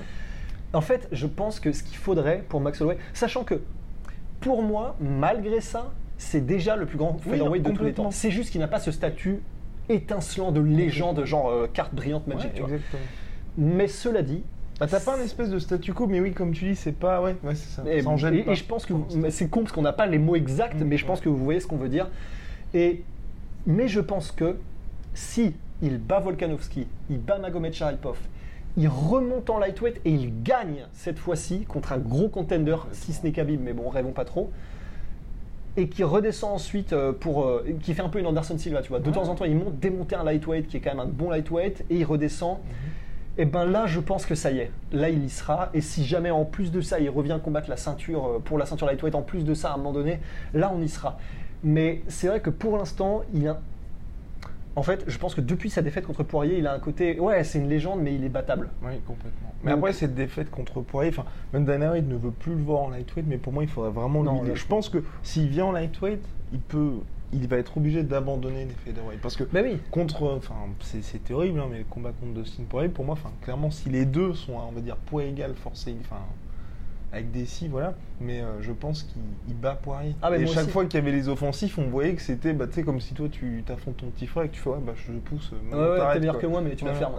En 0.77 0.81
fait, 0.81 1.09
je 1.11 1.27
pense 1.27 1.59
que 1.59 1.73
ce 1.73 1.83
qu'il 1.83 1.97
faudrait 1.97 2.43
pour 2.47 2.61
Max 2.61 2.79
Holloway, 2.79 2.97
sachant 3.13 3.43
que 3.43 3.61
pour 4.39 4.63
moi, 4.63 4.95
malgré 5.01 5.59
ça, 5.59 5.91
c'est 6.17 6.45
déjà 6.45 6.75
le 6.77 6.85
plus 6.85 6.97
grand 6.97 7.17
Oui, 7.25 7.31
featherweight 7.33 7.63
de 7.63 7.71
tous 7.71 7.83
les 7.83 7.93
temps. 7.93 8.11
C'est 8.11 8.31
juste 8.31 8.51
qu'il 8.51 8.61
n'a 8.61 8.67
pas 8.69 8.79
ce 8.79 8.91
statut 8.91 9.41
étincelant 9.89 10.51
de 10.53 10.61
légende, 10.61 11.25
genre 11.25 11.49
euh, 11.49 11.67
carte 11.71 11.93
brillante 11.93 12.25
Ouais, 12.27 12.35
magique. 12.35 12.53
tu 12.53 12.61
vois. 12.61 12.69
exactement. 12.71 13.01
Mais 13.57 13.87
cela 13.89 14.21
dit, 14.21 14.43
Bah, 14.81 14.87
t'as 14.89 14.99
pas 14.99 15.15
un 15.15 15.21
espèce 15.21 15.51
de 15.51 15.59
statu 15.59 15.93
quo, 15.93 16.07
mais 16.07 16.19
oui, 16.19 16.33
comme 16.33 16.53
tu 16.53 16.65
dis, 16.65 16.75
c'est 16.75 16.91
pas. 16.91 17.21
Ouais, 17.21 17.35
ouais 17.43 17.53
c'est 17.53 17.69
ça. 17.69 17.83
Et, 17.85 18.01
ça 18.01 18.09
en 18.09 18.17
gêne 18.17 18.33
et- 18.33 18.43
pas. 18.43 18.51
et 18.53 18.55
je 18.55 18.63
pense 18.65 18.87
que 18.87 18.93
c'est 19.29 19.47
con 19.47 19.59
parce 19.61 19.73
qu'on 19.73 19.83
n'a 19.83 19.93
pas 19.93 20.07
les 20.07 20.17
mots 20.17 20.35
exacts, 20.35 20.81
mais 20.83 20.97
je 20.97 21.05
pense 21.05 21.19
ouais. 21.19 21.25
que 21.25 21.29
vous 21.29 21.37
voyez 21.37 21.59
ce 21.59 21.67
qu'on 21.67 21.77
veut 21.77 21.87
dire. 21.87 22.09
Et 22.73 23.03
mais 23.67 23.87
je 23.87 23.99
pense 23.99 24.31
que 24.31 24.57
si 25.13 25.53
il 25.83 25.99
bat 25.99 26.19
Volkanovski, 26.19 26.87
il 27.11 27.19
bat 27.19 27.37
Magomed 27.37 27.73
Sharipov, 27.73 28.17
il 28.75 28.87
remonte 28.87 29.51
en 29.51 29.59
lightweight 29.59 30.01
et 30.03 30.09
il 30.09 30.41
gagne 30.41 30.87
cette 30.93 31.19
fois-ci 31.19 31.65
contre 31.65 31.91
un 31.93 31.99
gros 31.99 32.27
contender, 32.29 32.77
si 32.91 33.13
ce 33.13 33.21
n'est 33.23 33.31
Khabib, 33.33 33.61
mais 33.63 33.73
bon, 33.73 33.87
rêvons 33.87 34.13
pas 34.13 34.25
trop. 34.25 34.49
Et 35.77 35.89
qui 35.89 36.03
redescend 36.03 36.53
ensuite 36.53 36.91
euh, 36.91 37.13
pour. 37.13 37.45
euh, 37.45 37.63
qui 37.83 37.93
fait 37.93 38.01
un 38.01 38.09
peu 38.09 38.17
une 38.17 38.25
Anderson 38.25 38.57
Silva, 38.57 38.81
tu 38.81 38.89
vois. 38.89 38.99
De 38.99 39.11
temps 39.11 39.29
en 39.29 39.35
temps, 39.35 39.45
il 39.45 39.55
monte 39.55 39.79
démonter 39.79 40.15
un 40.15 40.23
lightweight 40.23 40.67
qui 40.67 40.77
est 40.77 40.79
quand 40.79 40.89
même 40.89 40.99
un 41.01 41.05
bon 41.05 41.29
lightweight 41.29 41.85
et 41.91 41.97
il 41.97 42.03
redescend. 42.03 42.57
Et 43.37 43.45
ben 43.45 43.65
là, 43.65 43.85
je 43.87 43.99
pense 43.99 44.25
que 44.25 44.35
ça 44.35 44.51
y 44.51 44.59
est. 44.59 44.71
Là, 44.91 45.09
il 45.09 45.23
y 45.23 45.29
sera. 45.29 45.69
Et 45.73 45.81
si 45.81 46.03
jamais 46.05 46.31
en 46.31 46.43
plus 46.45 46.71
de 46.71 46.81
ça, 46.81 46.99
il 46.99 47.09
revient 47.09 47.39
combattre 47.43 47.69
la 47.69 47.77
ceinture 47.77 48.25
euh, 48.27 48.39
pour 48.39 48.57
la 48.57 48.65
ceinture 48.65 48.87
lightweight, 48.87 49.15
en 49.15 49.21
plus 49.21 49.45
de 49.45 49.53
ça, 49.53 49.71
à 49.71 49.73
un 49.75 49.77
moment 49.77 49.93
donné, 49.93 50.19
là, 50.53 50.71
on 50.75 50.81
y 50.81 50.89
sera. 50.89 51.17
Mais 51.63 52.01
c'est 52.07 52.27
vrai 52.27 52.41
que 52.41 52.49
pour 52.49 52.77
l'instant, 52.77 53.21
il 53.33 53.47
a. 53.47 53.59
En 54.75 54.83
fait, 54.83 55.03
je 55.07 55.17
pense 55.17 55.35
que 55.35 55.41
depuis 55.41 55.69
sa 55.69 55.81
défaite 55.81 56.05
contre 56.07 56.23
Poirier, 56.23 56.57
il 56.57 56.65
a 56.67 56.73
un 56.73 56.79
côté. 56.79 57.19
Ouais, 57.19 57.43
c'est 57.43 57.59
une 57.59 57.67
légende, 57.67 58.01
mais 58.01 58.15
il 58.15 58.23
est 58.23 58.29
battable. 58.29 58.69
Oui, 58.83 58.99
complètement. 59.05 59.53
Mais 59.63 59.71
Donc- 59.71 59.79
après, 59.79 59.93
cette 59.93 60.15
défaite 60.15 60.49
contre 60.49 60.81
Poirier, 60.81 61.09
enfin, 61.11 61.25
même 61.53 61.65
Dana 61.65 61.91
White 61.91 62.07
ne 62.07 62.15
veut 62.15 62.31
plus 62.31 62.53
le 62.55 62.61
voir 62.63 62.83
en 62.83 62.89
lightweight, 62.89 63.25
mais 63.27 63.37
pour 63.37 63.51
moi, 63.53 63.63
il 63.63 63.69
faudrait 63.69 63.91
vraiment 63.91 64.23
Non, 64.23 64.41
lui. 64.43 64.49
là, 64.49 64.55
Je 64.55 64.65
pense 64.65 64.87
que 64.89 65.03
s'il 65.23 65.47
vient 65.49 65.65
en 65.65 65.71
lightweight, 65.71 66.23
il 66.53 66.59
peut. 66.59 66.93
Il 67.33 67.47
va 67.47 67.57
être 67.57 67.77
obligé 67.77 68.03
d'abandonner 68.03 68.65
les 68.65 68.73
featherweight. 68.73 69.21
Parce 69.21 69.35
que 69.35 69.45
oui. 69.53 69.77
contre. 69.89 70.23
Enfin, 70.23 70.55
c'est 70.81 71.23
terrible, 71.23 71.59
hein, 71.59 71.67
mais 71.71 71.79
le 71.79 71.83
combat 71.85 72.11
contre 72.11 72.41
Dustin 72.41 72.63
Poirier, 72.63 72.89
pour 72.89 73.05
moi, 73.05 73.13
enfin, 73.13 73.31
clairement, 73.41 73.71
si 73.71 73.89
les 73.89 74.05
deux 74.05 74.33
sont, 74.33 74.53
on 74.53 74.71
va 74.71 74.81
dire, 74.81 74.97
poids 74.97 75.23
égal, 75.23 75.55
forcé, 75.55 75.95
enfin. 76.01 76.21
Avec 77.13 77.29
des 77.31 77.45
si, 77.45 77.67
voilà. 77.67 77.93
Mais 78.21 78.39
euh, 78.39 78.61
je 78.61 78.71
pense 78.71 79.03
qu'il 79.03 79.21
il 79.49 79.53
bat 79.55 79.75
Poirier. 79.75 80.15
Ah, 80.21 80.29
et 80.37 80.47
chaque 80.47 80.63
aussi. 80.63 80.69
fois 80.71 80.85
qu'il 80.85 80.97
y 80.97 81.03
avait 81.03 81.11
les 81.11 81.27
offensifs, 81.27 81.77
on 81.77 81.87
voyait 81.89 82.13
que 82.13 82.21
c'était, 82.21 82.53
bah, 82.53 82.67
tu 82.67 82.73
sais, 82.75 82.83
comme 82.83 83.01
si 83.01 83.13
toi, 83.13 83.27
tu 83.29 83.63
t'affrontes 83.65 83.97
ton 83.97 84.05
petit 84.07 84.27
frère 84.27 84.43
et 84.43 84.47
que 84.47 84.53
tu 84.53 84.61
fais, 84.61 84.69
ouais, 84.69 84.77
bah, 84.81 84.93
je 84.95 85.11
pousse. 85.19 85.51
euh, 85.73 85.97
Ouais, 85.97 85.99
ouais, 86.05 86.13
t'es 86.13 86.19
meilleur 86.21 86.39
que 86.39 86.47
moi, 86.47 86.61
mais 86.61 86.75
tu 86.75 86.85
vas 86.85 86.93
faire. 86.93 87.11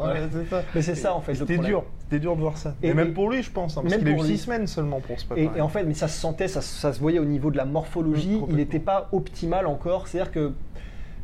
Mais 0.75 0.81
c'est 0.83 0.94
ça, 0.94 1.15
en 1.15 1.21
fait. 1.21 1.35
C'était 1.35 1.59
dur, 1.59 1.85
c'était 2.00 2.21
dur 2.21 2.37
de 2.37 2.41
voir 2.41 2.56
ça. 2.56 2.75
Et- 2.83 2.89
Et, 2.89 2.94
même 2.94 3.09
et- 3.09 3.12
pour 3.12 3.29
lui, 3.31 3.43
je 3.43 3.50
pense, 3.50 3.77
hein, 3.77 3.83
parce 3.83 3.93
même 3.94 4.00
qu'il 4.05 4.09
a 4.09 4.33
eu 4.33 4.37
semaines 4.39 4.67
seulement 4.67 5.00
pour 5.00 5.19
se 5.21 5.25
Et, 5.25 5.29
préparer. 5.29 5.59
et 5.59 5.61
en 5.61 5.69
fait, 5.69 5.85
mais 5.85 5.94
ça 5.94 6.09
se 6.09 6.19
sentait, 6.19 6.49
ça, 6.49 6.62
ça 6.62 6.93
se 6.94 6.99
voyait 7.00 7.19
au 7.19 7.25
niveau 7.27 7.50
de 7.50 7.56
la 7.59 7.65
morphologie, 7.67 8.39
Mm, 8.39 8.47
il 8.49 8.56
n'était 8.56 8.79
pas 8.79 9.09
optimal 9.12 9.67
encore. 9.67 10.09
C'est-à-dire 10.09 10.33
que 10.33 10.53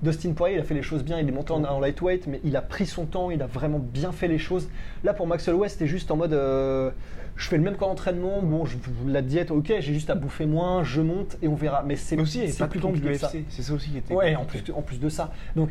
Dustin 0.02 0.32
Poirier, 0.32 0.56
il 0.56 0.60
a 0.60 0.64
fait 0.64 0.74
les 0.74 0.82
choses 0.82 1.02
bien, 1.02 1.18
il 1.18 1.28
est 1.28 1.32
monté 1.32 1.52
en, 1.52 1.64
en 1.64 1.80
lightweight, 1.80 2.26
mais 2.26 2.40
il 2.44 2.56
a 2.56 2.62
pris 2.62 2.86
son 2.86 3.04
temps, 3.06 3.30
il 3.30 3.42
a 3.42 3.46
vraiment 3.46 3.78
bien 3.80 4.12
fait 4.12 4.28
les 4.28 4.38
choses. 4.38 4.68
Là, 5.04 5.12
pour 5.14 5.26
Max 5.26 5.46
Holloway, 5.48 5.68
c'était 5.68 5.86
juste 5.88 6.10
en 6.10 6.16
mode, 6.16 6.32
euh, 6.32 6.90
je 7.36 7.48
fais 7.48 7.56
le 7.56 7.62
même 7.64 7.76
camp 7.76 7.88
d'entraînement, 7.88 8.40
bon, 8.42 8.64
je- 8.64 8.76
la 9.06 9.22
diète, 9.22 9.50
ok, 9.50 9.66
j'ai 9.80 9.94
juste 9.94 10.10
à 10.10 10.14
bouffer 10.14 10.46
moins, 10.46 10.84
je 10.84 11.00
monte 11.00 11.36
et 11.42 11.48
on 11.48 11.54
verra. 11.56 11.82
Mais 11.82 11.96
c'est 11.96 12.16
aussi, 12.20 12.38
c'est 12.48 12.58
pas 12.58 12.68
plus 12.68 12.80
compliqué 12.80 13.08
que 13.12 13.18
ça. 13.18 13.28
C'est 13.48 13.62
ça 13.62 13.72
aussi 13.74 13.90
qui 13.90 13.98
était. 13.98 14.14
Ouais, 14.14 14.36
en 14.36 14.44
plus, 14.44 14.62
en 14.74 14.82
plus 14.82 15.00
de 15.00 15.08
ça. 15.08 15.32
Donc, 15.56 15.70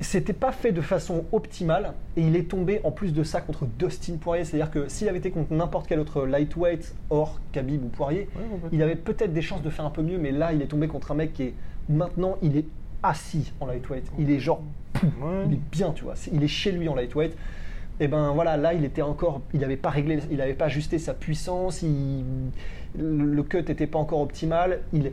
c'était 0.00 0.32
pas 0.32 0.50
fait 0.50 0.72
de 0.72 0.80
façon 0.80 1.24
optimale 1.30 1.92
et 2.16 2.22
il 2.22 2.34
est 2.34 2.50
tombé 2.50 2.80
en 2.82 2.90
plus 2.90 3.12
de 3.12 3.22
ça 3.22 3.40
contre 3.40 3.66
Dustin 3.78 4.16
Poirier. 4.16 4.44
C'est-à-dire 4.44 4.72
que 4.72 4.88
s'il 4.88 5.08
avait 5.08 5.18
été 5.18 5.30
contre 5.30 5.52
n'importe 5.52 5.86
quel 5.86 6.00
autre 6.00 6.26
lightweight, 6.26 6.96
hors 7.10 7.38
Khabib 7.52 7.84
ou 7.84 7.88
Poirier, 7.88 8.28
Ouais, 8.34 8.68
il 8.72 8.82
avait 8.82 8.96
peut-être 8.96 9.32
des 9.32 9.42
chances 9.42 9.62
de 9.62 9.70
faire 9.70 9.84
un 9.84 9.90
peu 9.90 10.02
mieux, 10.02 10.18
mais 10.18 10.32
là, 10.32 10.52
il 10.52 10.60
est 10.60 10.66
tombé 10.66 10.88
contre 10.88 11.12
un 11.12 11.14
mec 11.14 11.32
qui 11.32 11.42
est 11.44 11.54
maintenant, 11.88 12.36
il 12.42 12.56
est 12.56 12.64
assis 13.02 13.52
en 13.60 13.66
lightweight. 13.66 14.10
Il 14.18 14.30
est 14.30 14.38
genre, 14.40 14.62
Ouais. 15.02 15.44
il 15.46 15.54
est 15.54 15.60
bien, 15.70 15.90
tu 15.92 16.04
vois. 16.04 16.14
Il 16.32 16.42
est 16.42 16.48
chez 16.48 16.72
lui 16.72 16.88
en 16.88 16.94
lightweight. 16.94 17.36
Et 18.00 18.08
ben 18.08 18.32
voilà, 18.32 18.56
là, 18.56 18.72
il 18.74 18.84
était 18.84 19.02
encore, 19.02 19.42
il 19.54 19.60
n'avait 19.60 19.76
pas 19.76 19.90
réglé, 19.90 20.18
il 20.30 20.38
n'avait 20.38 20.54
pas 20.54 20.66
ajusté 20.66 20.98
sa 20.98 21.14
puissance. 21.14 21.82
il- 21.82 22.24
le 22.98 23.42
cut 23.42 23.62
n'était 23.66 23.86
pas 23.86 23.98
encore 23.98 24.20
optimal. 24.20 24.80
Il 24.92 25.12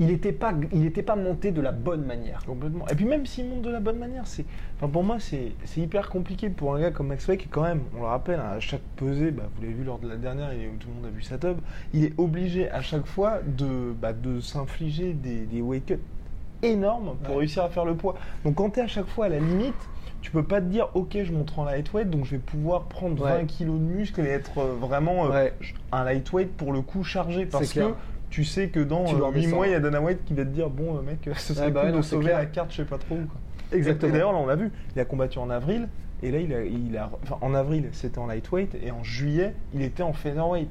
il 0.00 0.06
n'était 0.06 0.30
pas, 0.30 0.54
il 0.72 0.86
était 0.86 1.02
pas 1.02 1.16
monté 1.16 1.50
de 1.50 1.60
la 1.60 1.72
bonne 1.72 2.04
manière. 2.04 2.44
Complètement. 2.46 2.86
Et 2.86 2.94
puis 2.94 3.04
même 3.04 3.26
s'il 3.26 3.48
monte 3.48 3.62
de 3.62 3.70
la 3.70 3.80
bonne 3.80 3.98
manière, 3.98 4.28
c'est, 4.28 4.44
enfin 4.76 4.86
pour 4.88 5.02
moi 5.02 5.16
c'est, 5.18 5.54
c'est 5.64 5.80
hyper 5.80 6.08
compliqué 6.08 6.50
pour 6.50 6.76
un 6.76 6.80
gars 6.80 6.90
comme 6.92 7.08
Max 7.08 7.24
Holloway 7.28 7.38
qui 7.42 7.48
quand 7.48 7.62
même, 7.64 7.80
on 7.96 8.02
le 8.02 8.06
rappelle, 8.06 8.38
hein, 8.38 8.52
à 8.56 8.60
chaque 8.60 8.82
pesée, 8.94 9.32
bah, 9.32 9.48
vous 9.56 9.62
l'avez 9.62 9.74
vu 9.74 9.82
lors 9.82 9.98
de 9.98 10.08
la 10.08 10.14
dernière, 10.14 10.52
est- 10.52 10.70
tout 10.78 10.86
le 10.86 10.94
monde 10.94 11.06
a 11.06 11.10
vu 11.10 11.20
sa 11.22 11.36
tub, 11.36 11.56
il 11.92 12.04
est 12.04 12.12
obligé 12.16 12.70
à 12.70 12.80
chaque 12.80 13.06
fois 13.06 13.40
de, 13.44 13.92
bah, 14.00 14.12
de 14.12 14.38
s'infliger 14.38 15.14
des, 15.14 15.46
des 15.46 15.60
weight 15.60 15.86
cuts 15.86 15.98
énormes 16.62 17.16
pour 17.24 17.34
Ouais. 17.34 17.40
réussir 17.40 17.62
à 17.64 17.68
faire 17.68 17.84
le 17.84 17.94
poids. 17.94 18.14
Donc 18.44 18.56
quand 18.56 18.70
tu 18.70 18.80
es 18.80 18.82
à 18.82 18.86
chaque 18.86 19.06
fois 19.06 19.26
à 19.26 19.28
la 19.28 19.38
limite, 19.38 19.74
tu 20.20 20.30
peux 20.32 20.42
pas 20.42 20.60
te 20.60 20.66
dire 20.66 20.88
ok 20.94 21.16
je 21.22 21.32
monte 21.32 21.52
en 21.56 21.64
lightweight 21.64 22.10
donc 22.10 22.24
je 22.24 22.32
vais 22.32 22.38
pouvoir 22.38 22.84
prendre 22.84 23.22
Ouais. 23.24 23.38
20 23.38 23.44
kilos 23.46 23.76
de 23.78 23.84
muscle 23.84 24.20
et 24.20 24.28
être 24.30 24.58
euh, 24.58 24.74
vraiment 24.80 25.26
euh, 25.26 25.30
Ouais. 25.30 25.54
un 25.92 26.04
lightweight 26.04 26.56
pour 26.56 26.72
le 26.72 26.80
coup 26.82 27.04
chargé 27.04 27.46
parce 27.46 27.72
que 27.72 27.94
tu 28.30 28.44
sais 28.44 28.68
que 28.68 28.80
dans 28.80 29.04
Tu 29.04 29.14
dois 29.14 29.28
8 29.28 29.34
redescendre. 29.36 29.54
mois 29.56 29.66
il 29.68 29.72
y 29.72 29.76
a 29.76 29.80
Dana 29.80 30.00
White 30.02 30.24
qui 30.24 30.34
va 30.34 30.42
te 30.44 30.50
dire 30.50 30.68
bon 30.70 30.96
euh, 30.98 31.02
mec 31.02 31.30
ce 31.36 31.54
serait 31.54 31.66
Ouais, 31.66 31.72
bah 31.72 31.82
cool 31.86 31.96
de 31.98 32.02
sauver 32.02 32.32
la 32.32 32.46
carte 32.46 32.72
je 32.72 32.78
sais 32.78 32.84
pas 32.84 32.98
trop 32.98 33.14
où, 33.14 33.26
quoi. 33.26 33.38
Exactement. 33.72 34.12
D'ailleurs 34.12 34.32
là 34.32 34.38
on 34.38 34.46
l'a 34.46 34.56
vu 34.56 34.72
il 34.96 35.00
a 35.00 35.04
combattu 35.04 35.38
en 35.38 35.50
avril 35.50 35.88
et 36.22 36.30
là 36.30 36.38
il 36.40 36.52
a, 36.52 36.64
il 36.64 36.96
a 36.96 37.10
enfin, 37.22 37.38
en 37.40 37.54
avril 37.54 37.88
c'était 37.92 38.18
en 38.18 38.26
lightweight 38.26 38.76
et 38.82 38.90
en 38.90 39.02
juillet 39.04 39.54
il 39.74 39.82
était 39.82 40.02
en 40.02 40.12
featherweight. 40.12 40.70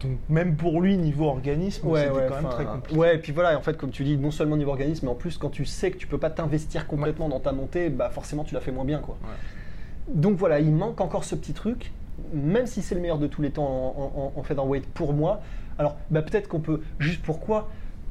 Donc 0.00 0.18
même 0.28 0.56
pour 0.56 0.80
lui 0.80 0.96
niveau 0.96 1.26
organisme 1.26 1.86
Ouais, 1.88 2.04
c'était 2.04 2.12
ouais, 2.12 2.26
quand 2.28 2.42
même 2.42 2.50
très 2.50 2.64
compliqué. 2.64 2.98
Ouais, 2.98 3.14
et 3.14 3.18
puis 3.18 3.32
voilà, 3.32 3.56
en 3.56 3.62
fait, 3.62 3.76
comme 3.76 3.90
tu 3.90 4.04
dis, 4.04 4.16
non 4.16 4.30
seulement 4.30 4.56
niveau 4.56 4.70
organisme, 4.70 5.06
mais 5.06 5.12
en 5.12 5.16
plus, 5.16 5.38
quand 5.38 5.50
tu 5.50 5.64
sais 5.64 5.90
que 5.90 5.96
tu 5.96 6.06
peux 6.06 6.18
pas 6.18 6.30
t'investir 6.30 6.86
complètement 6.86 7.28
dans 7.28 7.40
ta 7.40 7.52
montée, 7.52 7.88
bah 7.88 8.10
forcément, 8.10 8.44
tu 8.44 8.54
la 8.54 8.60
fais 8.60 8.72
moins 8.72 8.84
bien, 8.84 8.98
quoi. 8.98 9.16
Donc 10.08 10.36
voilà, 10.36 10.60
il 10.60 10.72
manque 10.72 11.00
encore 11.00 11.24
ce 11.24 11.34
petit 11.34 11.52
truc, 11.54 11.92
même 12.32 12.66
si 12.66 12.82
c'est 12.82 12.94
le 12.94 13.00
meilleur 13.00 13.18
de 13.18 13.26
tous 13.26 13.42
les 13.42 13.50
temps 13.50 13.64
en, 13.64 14.32
en, 14.36 14.38
en 14.38 14.42
featherweight 14.42 14.86
pour 14.86 15.14
moi. 15.14 15.40
Alors, 15.78 15.96
bah, 16.10 16.22
peut-être 16.22 16.48
qu'on 16.48 16.60
peut, 16.60 16.82
juste 16.98 17.22
pourquoi 17.22 17.68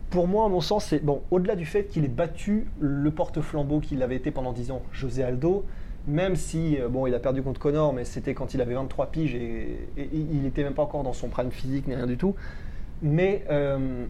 Pour 0.10 0.28
moi, 0.28 0.46
à 0.46 0.50
mon 0.50 0.62
sens, 0.62 0.86
c'est, 0.86 1.00
bon, 1.04 1.22
au-delà 1.32 1.56
du 1.56 1.66
fait 1.66 1.86
qu'il 1.86 2.04
ait 2.06 2.10
battu 2.10 2.68
le 2.80 3.12
porte-flambeau 3.12 3.80
qu'il 3.80 4.02
avait 4.02 4.16
été 4.16 4.32
pendant 4.32 4.52
10 4.52 4.72
ans, 4.72 4.82
José 4.92 5.24
Aldo, 5.24 5.66
même 6.08 6.36
si, 6.36 6.80
euh, 6.80 6.90
bon, 6.90 7.08
il 7.08 7.14
a 7.14 7.20
perdu 7.20 7.42
contre 7.42 7.60
Connor, 7.60 7.94
mais 7.94 8.06
c'était 8.06 8.34
quand 8.34 8.54
il 8.54 8.62
avait 8.62 8.74
23 8.74 9.08
piges 9.08 9.36
et, 9.36 9.88
et 9.98 10.10
il 10.14 10.42
n'était 10.42 10.64
même 10.64 10.74
pas 10.74 10.84
encore 10.84 11.04
dans 11.04 11.14
son 11.14 11.30
prime 11.30 11.52
physique 11.52 11.88
ni 11.88 11.96
rien 11.96 12.08
du 12.08 12.18
tout. 12.18 12.36
Mais 13.04 13.44
euh, 13.50 14.06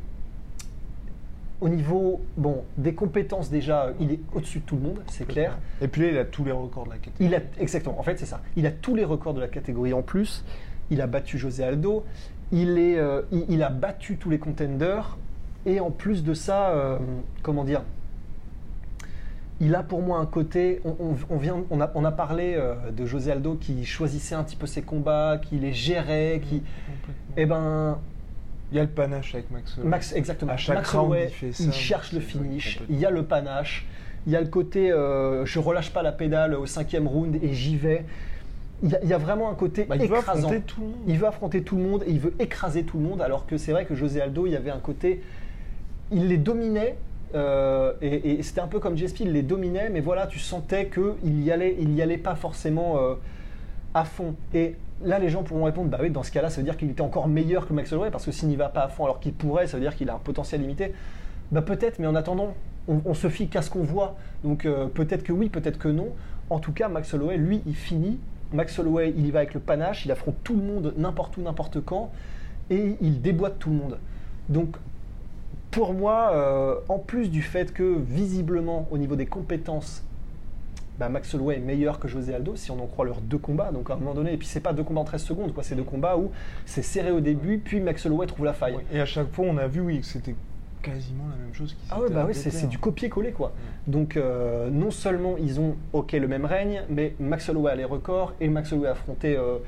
au 1.62 1.69
niveau 1.69 2.21
bon, 2.38 2.63
des 2.77 2.93
compétences, 2.93 3.50
déjà, 3.50 3.91
il 4.00 4.12
est 4.12 4.19
au-dessus 4.33 4.59
de 4.59 4.65
tout 4.65 4.75
le 4.75 4.81
monde, 4.81 5.00
c'est 5.07 5.27
clair. 5.27 5.57
Et 5.81 5.88
puis 5.88 6.01
là, 6.01 6.07
il 6.09 6.17
a 6.17 6.25
tous 6.25 6.45
les 6.45 6.51
records 6.51 6.85
de 6.85 6.91
la 6.91 6.97
catégorie. 6.97 7.25
Il 7.25 7.35
a, 7.35 7.39
exactement, 7.59 8.00
en 8.00 8.03
fait, 8.03 8.19
c'est 8.19 8.25
ça. 8.25 8.41
Il 8.55 8.67
a 8.67 8.71
tous 8.71 8.95
les 8.95 9.03
records 9.03 9.33
de 9.33 9.39
la 9.39 9.47
catégorie 9.47 9.93
en 9.93 10.03
plus. 10.03 10.45
Il 10.91 11.01
a 11.01 11.07
battu 11.07 11.38
José 11.38 11.63
Aldo. 11.63 12.03
Il, 12.51 12.77
est, 12.77 13.00
euh, 13.00 13.23
il, 13.31 13.45
il 13.50 13.63
a 13.63 13.69
battu 13.69 14.17
tous 14.17 14.29
les 14.29 14.38
contenders. 14.38 15.17
Et 15.65 15.79
en 15.79 15.89
plus 15.89 16.23
de 16.23 16.33
ça, 16.33 16.69
euh, 16.71 16.97
comment 17.41 17.63
dire 17.63 17.81
il 19.62 19.75
a 19.75 19.83
pour 19.83 20.01
moi 20.01 20.19
un 20.19 20.25
côté. 20.25 20.81
On, 20.86 20.95
on- 21.00 21.15
on 21.29 21.38
vient, 21.38 21.63
on, 21.69 21.79
a, 21.81 21.91
on 21.95 22.03
a 22.05 22.12
parlé 22.12 22.55
euh, 22.55 22.75
de 22.91 23.05
José 23.05 23.31
Aldo 23.31 23.55
qui 23.55 23.86
choisissait 23.86 24.36
un 24.36 24.43
petit 24.43 24.55
peu 24.55 24.67
ses 24.67 24.81
combats, 24.81 25.39
qui 25.41 25.55
les 25.57 25.74
gérait, 25.74 26.41
qui. 26.48 26.63
Eh 27.38 27.45
ben, 27.45 27.98
Il 28.72 28.77
y 28.77 28.79
a 28.79 28.83
le 28.83 28.89
panache 28.89 29.36
avec 29.36 29.51
Max. 29.51 29.74
Holloway. 29.77 29.89
Max, 29.89 30.13
exactement. 30.13 30.51
À 30.53 30.57
chaque 30.57 30.77
Max 30.77 30.93
round, 30.95 31.15
il 31.24 31.29
fait 31.29 31.51
ça. 31.53 31.63
il 31.63 31.72
cherche 31.74 32.12
le 32.13 32.19
finish. 32.19 32.79
Il 32.89 32.98
y 33.00 33.05
a 33.05 33.12
le 33.12 33.24
panache. 33.24 33.86
Il 34.25 34.31
y 34.31 34.36
a 34.38 34.41
le 34.41 34.48
côté 34.48 34.91
euh, 34.91 35.45
je 35.45 35.60
relâche 35.60 35.91
pas 35.91 36.01
la 36.01 36.13
pédale 36.13 36.53
au 36.55 36.65
cinquième 36.65 37.07
round 37.07 37.36
et 37.43 37.53
j'y 37.53 37.75
vais. 37.77 38.05
Il 38.81 38.89
y, 38.89 38.95
a, 38.95 39.00
il 39.03 39.07
y 39.10 39.13
a 39.13 39.17
vraiment 39.17 39.50
un 39.50 39.53
côté 39.53 39.83
Bah, 39.86 39.95
il 39.98 40.10
veut 40.10 40.17
écrasant. 40.17 40.48
affronter 40.48 40.62
tout 40.65 40.81
le 40.81 40.88
monde. 40.88 40.95
Il 41.07 41.17
veut 41.19 41.27
affronter 41.27 41.62
tout 41.63 41.75
le 41.77 41.83
monde 41.83 42.03
et 42.07 42.12
il 42.12 42.19
veut 42.19 42.33
écraser 42.39 42.83
tout 42.83 42.98
le 42.98 43.03
monde. 43.03 43.22
Alors 43.22 43.45
que 43.45 43.57
c'est 43.57 43.72
vrai 43.72 43.86
que 43.86 43.95
José 43.95 44.22
Aldo, 44.22 44.45
il 44.48 44.51
y 44.53 44.55
avait 44.55 44.72
un 44.72 44.79
côté. 44.79 45.22
Il 46.12 46.27
les 46.27 46.38
dominait. 46.38 46.95
Euh, 47.35 47.93
et, 48.01 48.41
c'était 48.43 48.61
un 48.61 48.67
peu 48.67 48.79
comme 48.79 48.95
GSP, 48.95 49.21
il 49.21 49.31
les 49.31 49.41
dominait, 49.41 49.89
mais 49.89 49.99
voilà, 49.99 50.27
tu 50.27 50.39
sentais 50.39 50.89
qu'il 50.89 51.43
y 51.43 51.51
allait, 51.51 51.75
il 51.79 51.93
y 51.93 52.01
allait 52.01 52.17
pas 52.17 52.35
forcément 52.35 52.97
euh, 52.97 53.15
à 53.93 54.05
fond. 54.05 54.35
Et 54.53 54.75
là, 55.03 55.19
les 55.19 55.29
gens 55.29 55.43
pourront 55.43 55.63
répondre, 55.63 55.89
bah 55.89 55.99
oui, 56.01 56.09
dans 56.09 56.23
ce 56.23 56.31
cas-là, 56.31 56.49
ça 56.49 56.57
veut 56.57 56.63
dire 56.63 56.77
qu'il 56.77 56.89
était 56.89 57.01
encore 57.01 57.27
meilleur 57.27 57.67
que 57.67 57.73
Max 57.73 57.91
Holloway, 57.91 58.11
parce 58.11 58.25
que 58.25 58.31
s'il 58.31 58.49
n'y 58.49 58.55
va 58.55 58.69
pas 58.69 58.83
à 58.83 58.87
fond 58.87 59.05
alors 59.05 59.19
qu'il 59.19 59.33
pourrait, 59.33 59.67
ça 59.67 59.77
veut 59.77 59.83
dire 59.83 59.95
qu'il 59.95 60.09
a 60.09 60.15
un 60.15 60.19
potentiel 60.19 60.61
limité. 60.61 60.93
Bah 61.51 61.61
peut-être, 61.61 61.99
mais 61.99 62.07
en 62.07 62.15
attendant, 62.15 62.53
on, 62.87 63.01
on 63.05 63.13
se 63.13 63.29
fie 63.29 63.47
qu'à 63.47 63.61
ce 63.61 63.69
qu'on 63.69 63.83
voit. 63.83 64.15
Donc 64.43 64.65
euh, 64.65 64.87
peut-être 64.87 65.23
que 65.23 65.33
oui, 65.33 65.49
peut-être 65.49 65.77
que 65.77 65.87
non. 65.87 66.09
En 66.49 66.59
tout 66.59 66.73
cas, 66.73 66.87
Max 66.87 67.13
Holloway, 67.13 67.37
lui, 67.37 67.61
il 67.65 67.75
finit. 67.75 68.19
Max 68.51 68.77
Holloway, 68.77 69.13
il 69.17 69.25
y 69.25 69.31
va 69.31 69.39
avec 69.39 69.55
le 69.55 69.59
panache, 69.59 70.05
il 70.05 70.11
affronte 70.11 70.35
tout 70.43 70.55
le 70.55 70.61
monde, 70.61 70.93
n'importe 70.97 71.37
où, 71.37 71.41
n'importe 71.41 71.83
quand, 71.83 72.11
et 72.69 72.95
il 73.01 73.21
déboîte 73.21 73.57
tout 73.57 73.71
le 73.71 73.75
monde. 73.75 73.97
Donc 74.49 74.75
pour 75.73 75.93
moi, 75.93 76.31
euh, 76.33 76.75
en 76.87 76.99
plus 76.99 77.29
du 77.29 77.41
fait 77.41 77.73
que 77.73 77.97
visiblement, 77.97 78.87
au 78.91 78.97
niveau 78.97 79.15
des 79.15 79.25
compétences, 79.25 80.03
bah, 80.99 81.09
Max 81.09 81.33
Holloway 81.33 81.55
est 81.55 81.59
meilleur 81.59 81.99
que 81.99 82.07
José 82.07 82.35
Aldo, 82.35 82.55
si 82.55 82.69
on 82.69 82.79
en 82.79 82.85
croit 82.85 83.05
leurs 83.05 83.21
deux 83.21 83.39
combats. 83.39 83.71
Donc 83.71 83.89
à 83.89 83.93
un 83.93 83.97
moment 83.97 84.13
donné, 84.13 84.33
et 84.33 84.37
puis 84.37 84.47
c'est 84.47 84.59
pas 84.59 84.71
deux 84.71 84.83
combats 84.83 85.01
en 85.01 85.05
13 85.05 85.23
secondes, 85.23 85.53
quoi. 85.53 85.63
C'est 85.63 85.75
deux 85.75 85.83
combats 85.83 86.15
où 86.15 86.31
c'est 86.65 86.83
serré 86.83 87.11
au 87.11 87.19
début, 87.19 87.57
puis 87.57 87.79
Max 87.79 88.05
Holloway 88.05 88.27
trouve 88.27 88.45
la 88.45 88.53
faille. 88.53 88.77
Et 88.91 89.01
à 89.01 89.05
chaque 89.05 89.31
fois, 89.31 89.45
on 89.49 89.57
a 89.57 89.65
vu, 89.65 89.81
oui, 89.81 90.01
que 90.01 90.05
c'était 90.05 90.35
quasiment 90.83 91.23
la 91.31 91.43
même 91.43 91.53
chose 91.53 91.73
qui 91.73 91.85
Ah 91.89 91.99
ouais, 91.99 92.09
bah 92.09 92.25
répété, 92.25 92.39
c'est 92.39 92.51
c'est 92.51 92.65
hein. 92.65 92.69
du 92.69 92.77
copier-coller 92.77 93.31
quoi. 93.31 93.53
Donc 93.87 94.17
euh, 94.17 94.69
non 94.69 94.91
seulement 94.91 95.37
ils 95.37 95.59
ont 95.61 95.77
ok 95.93 96.11
le 96.11 96.27
même 96.27 96.45
règne, 96.45 96.83
mais 96.89 97.15
Max 97.19 97.47
Holloway 97.47 97.71
a 97.71 97.75
les 97.75 97.85
records 97.85 98.33
et 98.41 98.49
Max 98.49 98.71
Holloway 98.73 98.89
a 98.89 98.91
affronté 98.91 99.37
euh, 99.37 99.59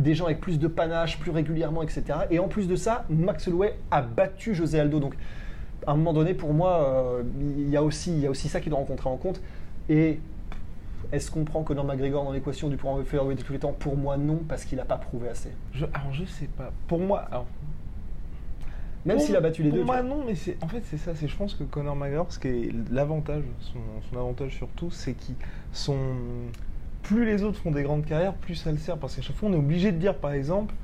des 0.00 0.14
gens 0.14 0.26
avec 0.26 0.40
plus 0.40 0.58
de 0.58 0.66
panache, 0.68 1.18
plus 1.18 1.30
régulièrement, 1.30 1.82
etc. 1.82 2.02
Et 2.30 2.38
en 2.38 2.48
plus 2.48 2.68
de 2.68 2.76
ça, 2.76 3.04
Max 3.10 3.46
Holloway 3.48 3.74
a 3.90 4.02
battu 4.02 4.54
José 4.54 4.80
Aldo. 4.80 5.00
Donc 5.00 5.14
à 5.86 5.92
un 5.92 5.96
moment 5.96 6.12
donné, 6.12 6.34
pour 6.34 6.52
moi, 6.52 6.82
euh, 6.82 7.22
il 7.58 7.68
y, 7.70 7.76
a 7.76 7.82
aussi, 7.82 8.12
il 8.12 8.20
y 8.20 8.26
a 8.26 8.30
aussi 8.30 8.48
ça 8.48 8.60
qui 8.60 8.68
doit 8.70 8.78
rentrer 8.78 9.08
en 9.08 9.16
compte. 9.16 9.40
Et 9.88 10.18
est-ce 11.12 11.30
qu'on 11.30 11.44
prend 11.44 11.62
Conor 11.62 11.84
McGregor 11.84 12.24
dans 12.24 12.32
l'équation 12.32 12.68
du 12.68 12.76
grand 12.76 12.98
featherweight 13.02 13.38
de 13.38 13.42
tous 13.44 13.52
les 13.54 13.58
temps? 13.58 13.74
Pour 13.78 13.96
moi, 13.96 14.16
non, 14.18 14.40
parce 14.48 14.64
qu'il 14.64 14.76
n'a 14.76 14.84
pas 14.84 14.98
prouvé 14.98 15.28
assez. 15.28 15.50
Je, 15.72 15.86
alors, 15.94 16.12
je 16.12 16.24
sais 16.24 16.48
pas. 16.48 16.72
Pour 16.88 16.98
moi, 16.98 17.20
alors, 17.30 17.46
Même 19.06 19.16
Pour- 19.16 19.24
s'il 19.26 19.36
a 19.36 19.40
battu 19.40 19.62
les 19.62 19.70
pour 19.70 19.78
deux. 19.78 19.84
moi 19.84 20.00
tu 20.00 20.06
vois. 20.06 20.16
non, 20.16 20.24
mais 20.26 20.34
c'est 20.34 20.56
en 20.62 20.68
fait 20.68 20.82
c'est 20.84 20.98
ça. 20.98 21.14
C'est 21.14 21.28
je 21.28 21.36
pense 21.36 21.54
que 21.54 21.62
Conor 21.64 21.94
McGregor, 21.96 22.26
ce 22.30 22.38
qui 22.38 22.48
est 22.48 22.72
l'avantage, 22.90 23.44
son, 23.60 23.78
son 24.10 24.16
avantage 24.18 24.56
surtout, 24.56 24.90
c'est 24.90 25.14
qu'ils 25.14 25.36
sont 25.72 25.96
plus 27.08 27.24
les 27.24 27.42
autres 27.42 27.58
font 27.58 27.70
des 27.70 27.82
grandes 27.82 28.04
carrières, 28.04 28.34
plus 28.34 28.54
ça 28.54 28.70
le 28.70 28.76
sert 28.76 28.98
parce 28.98 29.16
qu'à 29.16 29.22
chaque 29.22 29.34
fois 29.34 29.48
on 29.48 29.54
est 29.54 29.58
obligé 29.58 29.92
de 29.92 29.96
dire 29.96 30.14
par 30.14 30.32
exemple, 30.32 30.74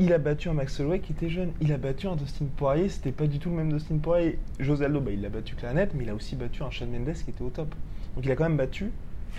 il 0.00 0.12
a 0.12 0.18
battu 0.18 0.48
un 0.48 0.54
Max 0.54 0.80
Holloway 0.80 0.98
qui 0.98 1.12
était 1.12 1.28
jeune, 1.28 1.52
il 1.60 1.72
a 1.72 1.76
battu 1.76 2.08
un 2.08 2.16
Dustin 2.16 2.46
Poirier, 2.56 2.88
c'était 2.88 3.12
pas 3.12 3.28
du 3.28 3.38
tout 3.38 3.48
le 3.48 3.54
même 3.54 3.72
Dustin 3.72 3.98
Poirier. 3.98 4.40
José 4.58 4.86
Aldo, 4.86 5.00
bah, 5.00 5.12
il 5.12 5.20
l'a 5.20 5.28
battu 5.28 5.54
clanet, 5.54 5.94
mais 5.94 6.02
il 6.02 6.10
a 6.10 6.16
aussi 6.16 6.34
battu 6.34 6.64
un 6.64 6.70
Sean 6.72 6.86
Mendes 6.86 7.14
qui 7.14 7.30
était 7.30 7.42
au 7.42 7.50
top. 7.50 7.72
Donc 8.16 8.24
il 8.24 8.30
a 8.32 8.34
quand 8.34 8.42
même 8.42 8.56
battu 8.56 8.90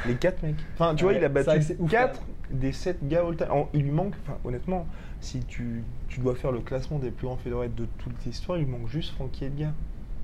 les 0.06 0.15
quatre 0.15 0.42
mecs. 0.44 0.56
Enfin, 0.75 0.96
tu 0.96 1.03
vois, 1.03 1.13
il 1.13 1.24
a 1.25 1.30
battu 1.30 1.58
que 1.58 1.62
c'est 1.62 1.80
ouf, 1.80 1.92
4 1.92 2.22
des 2.51 2.72
7 2.72 3.06
gars 3.06 3.25
all 3.27 3.36
time. 3.36 3.48
Alors, 3.48 3.70
Il 3.74 3.82
lui 3.82 3.92
manque, 3.92 4.13
enfin, 4.24 4.38
honnêtement, 4.46 4.88
si 5.20 5.42
tu, 5.42 5.84
tu 6.08 6.22
dois 6.22 6.36
faire 6.36 6.53
le 6.53 6.62
classement 6.62 7.00
des 7.00 7.12
plus 7.12 7.27
grands 7.27 7.36
featherweight 7.36 7.75
de 7.75 7.86
toute 7.98 8.13
l'histoire, 8.25 8.58
il 8.58 8.63
lui 8.63 8.72
manque 8.72 8.88
juste 8.88 9.13
Frankie 9.15 9.44
Edgar. 9.44 9.74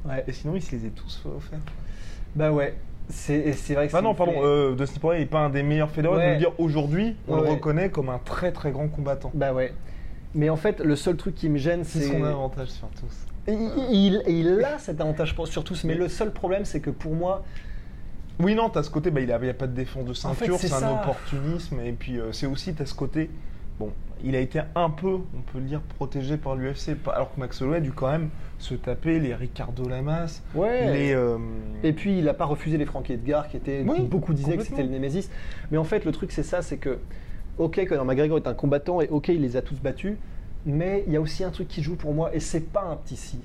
Ouais. 0.05 0.23
Et 0.27 0.31
sinon, 0.31 0.55
il 0.55 0.61
se 0.61 0.73
les 0.73 0.85
a 0.85 0.89
tous 0.89 1.25
offerts. 1.25 1.59
Bah 2.35 2.53
ouais. 2.53 2.75
C'est 3.09 3.41
vrai 3.73 3.87
que 3.87 3.91
Ah 3.93 3.97
ça 3.97 4.01
non, 4.01 4.13
pardon, 4.13 4.33
euh, 4.43 4.75
Dustin 4.75 4.99
Poirier 4.99 5.21
n'est 5.21 5.25
pas 5.25 5.39
un 5.39 5.49
des 5.49 5.63
meilleurs 5.63 5.89
featherweight, 5.89 6.19
Ouais. 6.19 6.25
mais 6.27 6.39
je 6.39 6.45
veux 6.45 6.51
dire, 6.51 6.59
aujourd'hui, 6.59 7.15
on 7.27 7.33
Ouais, 7.33 7.39
le 7.41 7.43
ouais. 7.47 7.53
reconnaît 7.55 7.89
comme 7.89 8.09
un 8.09 8.19
très 8.19 8.51
très 8.51 8.71
grand 8.71 8.87
combattant. 8.87 9.31
Bah 9.33 9.51
ouais. 9.53 9.73
Mais 10.35 10.49
en 10.49 10.55
fait, 10.55 10.79
le 10.79 10.95
seul 10.95 11.15
truc 11.17 11.33
qui 11.33 11.49
me 11.49 11.57
gêne, 11.57 11.83
C'est 11.83 12.01
c'est. 12.01 12.11
son 12.11 12.23
avantage 12.23 12.67
sur 12.69 12.87
tous. 12.89 13.25
Il, 13.47 13.55
il- 13.91 14.23
et 14.27 14.31
il 14.39 14.63
a 14.63 14.77
cet 14.77 15.01
avantage 15.01 15.35
sur 15.45 15.63
tous, 15.63 15.83
mais 15.85 15.95
le 15.95 16.07
seul 16.07 16.31
problème, 16.31 16.65
c'est 16.65 16.81
que 16.81 16.91
pour 16.91 17.13
moi, 17.15 17.43
Oui, 18.41 18.55
non, 18.55 18.69
t'as 18.69 18.83
ce 18.83 18.89
côté, 18.89 19.11
bah, 19.11 19.19
il 19.19 19.25
n'y 19.27 19.33
a, 19.33 19.53
pas 19.53 19.67
de 19.67 19.73
défense 19.73 20.05
de 20.05 20.13
ceinture, 20.13 20.57
c'est 20.59 20.67
c'est 20.67 20.73
un 20.75 20.79
ça. 20.79 20.93
opportunisme, 21.01 21.79
et 21.81 21.91
puis 21.91 22.17
euh, 22.19 22.31
c'est 22.31 22.45
aussi, 22.45 22.73
t'as 22.73 22.85
ce 22.85 22.93
côté, 22.93 23.29
bon, 23.79 23.91
il 24.23 24.35
a 24.35 24.39
été 24.39 24.61
un 24.75 24.89
peu, 24.89 25.13
on 25.13 25.41
peut 25.51 25.59
le 25.59 25.65
dire, 25.65 25.81
protégé 25.81 26.37
par 26.37 26.55
l'UFC, 26.55 26.97
alors 27.13 27.33
que 27.33 27.39
Max 27.39 27.61
Holloway 27.61 27.77
a 27.77 27.81
dû 27.81 27.91
quand 27.91 28.11
même 28.11 28.29
se 28.57 28.73
taper 28.75 29.19
les 29.19 29.33
Ricardo 29.33 29.87
Lamas, 29.87 30.41
ouais. 30.53 30.91
les... 30.91 31.13
euh, 31.13 31.37
Et 31.83 31.93
puis, 31.93 32.17
il 32.17 32.25
n'a 32.25 32.33
pas 32.33 32.45
refusé 32.45 32.77
les 32.77 32.85
Frankie 32.85 33.13
Edgar, 33.13 33.47
qui 33.47 33.57
étaient. 33.57 33.85
Oui, 33.87 34.01
beaucoup 34.01 34.33
disaient 34.33 34.57
que 34.57 34.63
c'était 34.63 34.83
le 34.83 34.89
Némésis. 34.89 35.29
Mais 35.71 35.77
en 35.77 35.85
fait, 35.85 36.03
le 36.05 36.11
truc, 36.11 36.31
c'est 36.31 36.43
ça 36.43 36.61
c'est 36.61 36.77
que, 36.77 36.99
ok, 37.57 37.85
Conor 37.87 38.05
McGregor 38.05 38.37
est 38.37 38.47
un 38.47 38.53
combattant, 38.53 38.99
et 39.01 39.07
ok, 39.07 39.29
il 39.29 39.41
les 39.41 39.55
a 39.55 39.61
tous 39.61 39.79
battus, 39.79 40.17
mais 40.65 41.03
il 41.07 41.13
y 41.13 41.15
a 41.15 41.21
aussi 41.21 41.43
un 41.43 41.51
truc 41.51 41.67
qui 41.69 41.81
joue 41.81 41.95
pour 41.95 42.13
moi, 42.13 42.35
et 42.35 42.39
c'est 42.39 42.71
pas 42.71 42.83
un 42.83 42.95
petit 42.97 43.15
si. 43.15 43.39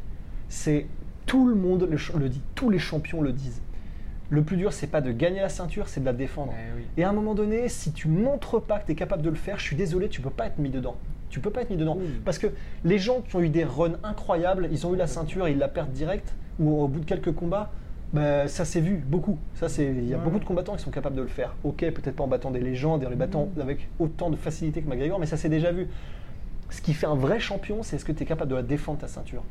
C'est. 0.48 0.86
Tout 1.26 1.48
le 1.48 1.54
monde 1.54 1.88
le 1.90 2.28
dit, 2.28 2.42
tous 2.54 2.68
les 2.68 2.78
champions 2.78 3.22
le 3.22 3.32
disent. 3.32 3.62
Le 4.30 4.42
plus 4.42 4.56
dur, 4.56 4.72
c'est 4.72 4.86
pas 4.86 5.00
de 5.00 5.12
gagner 5.12 5.40
la 5.40 5.48
ceinture, 5.48 5.88
c'est 5.88 6.00
de 6.00 6.04
la 6.06 6.12
défendre. 6.12 6.52
Eh 6.56 6.76
oui. 6.78 6.84
Et 6.96 7.04
à 7.04 7.10
un 7.10 7.12
moment 7.12 7.34
donné, 7.34 7.68
si 7.68 7.92
tu 7.92 8.08
montres 8.08 8.60
pas 8.60 8.78
que 8.78 8.86
tu 8.86 8.92
es 8.92 8.94
capable 8.94 9.22
de 9.22 9.28
le 9.30 9.36
faire, 9.36 9.58
je 9.58 9.64
suis 9.64 9.76
désolé, 9.76 10.08
tu 10.08 10.20
peux 10.20 10.30
pas 10.30 10.46
être 10.46 10.58
mis 10.58 10.70
dedans. 10.70 10.96
Tu 11.30 11.40
peux 11.40 11.50
pas 11.50 11.62
être 11.62 11.70
mis 11.70 11.76
dedans. 11.76 11.96
Oui. 11.98 12.06
Parce 12.24 12.38
que 12.38 12.46
les 12.84 12.98
gens 12.98 13.20
qui 13.20 13.36
ont 13.36 13.40
eu 13.40 13.48
des 13.48 13.64
runs 13.64 13.96
incroyables, 14.02 14.68
ils 14.72 14.86
ont 14.86 14.94
eu 14.94 14.96
la 14.96 15.06
ceinture 15.06 15.46
et 15.46 15.52
ils 15.52 15.58
la 15.58 15.68
perdent 15.68 15.92
direct, 15.92 16.34
ou 16.58 16.80
au 16.82 16.88
bout 16.88 17.00
de 17.00 17.04
quelques 17.04 17.32
combats, 17.32 17.70
ben, 18.12 18.46
ça 18.48 18.64
s'est 18.64 18.80
vu 18.80 18.96
beaucoup. 19.06 19.38
Ça, 19.54 19.68
c'est, 19.68 19.86
il 19.86 20.08
y 20.08 20.14
a 20.14 20.16
Ouais. 20.16 20.22
beaucoup 20.24 20.38
de 20.38 20.44
combattants 20.44 20.76
qui 20.76 20.82
sont 20.84 20.90
capables 20.92 21.16
de 21.16 21.22
le 21.22 21.28
faire. 21.28 21.54
Ok, 21.64 21.78
peut-être 21.80 22.14
pas 22.16 22.24
en 22.24 22.28
battant 22.28 22.50
des 22.52 22.60
légendes 22.60 23.02
et 23.02 23.06
en 23.06 23.10
les 23.10 23.16
battant 23.16 23.48
avec 23.60 23.88
autant 23.98 24.30
de 24.30 24.36
facilité 24.36 24.80
que 24.82 24.88
McGregor, 24.88 25.18
mais 25.18 25.26
ça 25.26 25.36
s'est 25.36 25.48
déjà 25.48 25.72
vu. 25.72 25.88
Ce 26.70 26.80
qui 26.80 26.94
fait 26.94 27.06
un 27.06 27.16
vrai 27.16 27.40
champion, 27.40 27.82
c'est 27.82 27.96
est-ce 27.96 28.04
que 28.04 28.12
tu 28.12 28.22
es 28.22 28.26
capable 28.26 28.50
de 28.50 28.56
la 28.56 28.62
défendre 28.62 29.00
ta 29.00 29.08
ceinture? 29.08 29.42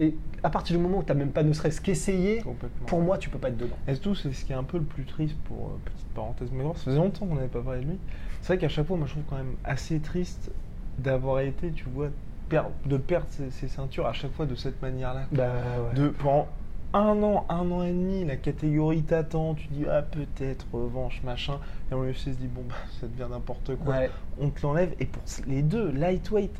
Et 0.00 0.14
à 0.42 0.50
partir 0.50 0.76
du 0.76 0.82
moment 0.82 0.98
où 0.98 1.02
tu 1.02 1.08
n'as 1.08 1.14
même 1.18 1.30
pas 1.32 1.42
ne 1.42 1.52
serait-ce 1.52 1.80
qu'essayé, 1.80 2.40
pour 2.86 3.00
moi, 3.00 3.18
tu 3.18 3.28
peux 3.30 3.38
pas 3.38 3.48
être 3.48 3.56
dedans. 3.56 3.76
Et 3.88 3.94
surtout, 3.94 4.14
c'est 4.14 4.32
ce 4.32 4.44
qui 4.44 4.52
est 4.52 4.56
un 4.56 4.62
peu 4.64 4.78
le 4.78 4.84
plus 4.84 5.04
triste 5.04 5.36
pour 5.44 5.56
euh, 5.66 5.78
petite 5.84 6.06
parenthèse 6.14 6.50
McGregor. 6.52 6.76
Ça 6.78 6.84
faisait 6.84 6.96
longtemps 6.98 7.26
qu'on 7.26 7.34
n'avait 7.34 7.48
pas 7.48 7.60
parlé 7.62 7.80
de 7.80 7.86
lui. 7.90 7.98
C'est 8.40 8.48
vrai 8.54 8.58
qu'à 8.58 8.68
chaque 8.68 8.86
fois, 8.86 8.96
moi, 8.96 9.06
je 9.06 9.12
trouve 9.12 9.24
quand 9.28 9.36
même 9.36 9.56
assez 9.64 9.98
triste 9.98 10.50
d'avoir 10.98 11.40
été, 11.40 11.72
tu 11.72 11.84
vois, 11.92 12.08
per- 12.48 12.62
de 12.86 12.96
perdre 12.96 13.26
ses, 13.30 13.50
ses 13.50 13.66
ceintures 13.68 14.06
à 14.06 14.12
chaque 14.12 14.32
fois 14.32 14.46
de 14.46 14.54
cette 14.54 14.80
manière-là. 14.80 15.22
Bah, 15.32 15.50
De 15.96 16.08
pendant 16.08 16.46
un 16.94 17.22
an, 17.22 17.44
un 17.48 17.70
an 17.70 17.82
et 17.82 17.90
demi, 17.92 18.24
la 18.24 18.36
catégorie 18.36 19.02
t'attend. 19.02 19.54
Tu 19.54 19.66
dis 19.68 19.84
ah 19.90 20.02
peut-être 20.02 20.64
revanche 20.72 21.20
machin. 21.24 21.58
Et 21.90 21.94
on 21.94 22.14
se 22.14 22.30
dit 22.30 22.46
bon 22.46 22.62
bah 22.68 22.74
ça 23.00 23.06
devient 23.08 23.26
n'importe 23.30 23.74
quoi. 23.76 23.94
Ouais. 23.96 24.10
On 24.40 24.48
te 24.50 24.62
l'enlève 24.62 24.94
et 24.98 25.04
pour 25.06 25.22
les 25.46 25.62
deux, 25.62 25.90
lightweight 25.90 26.54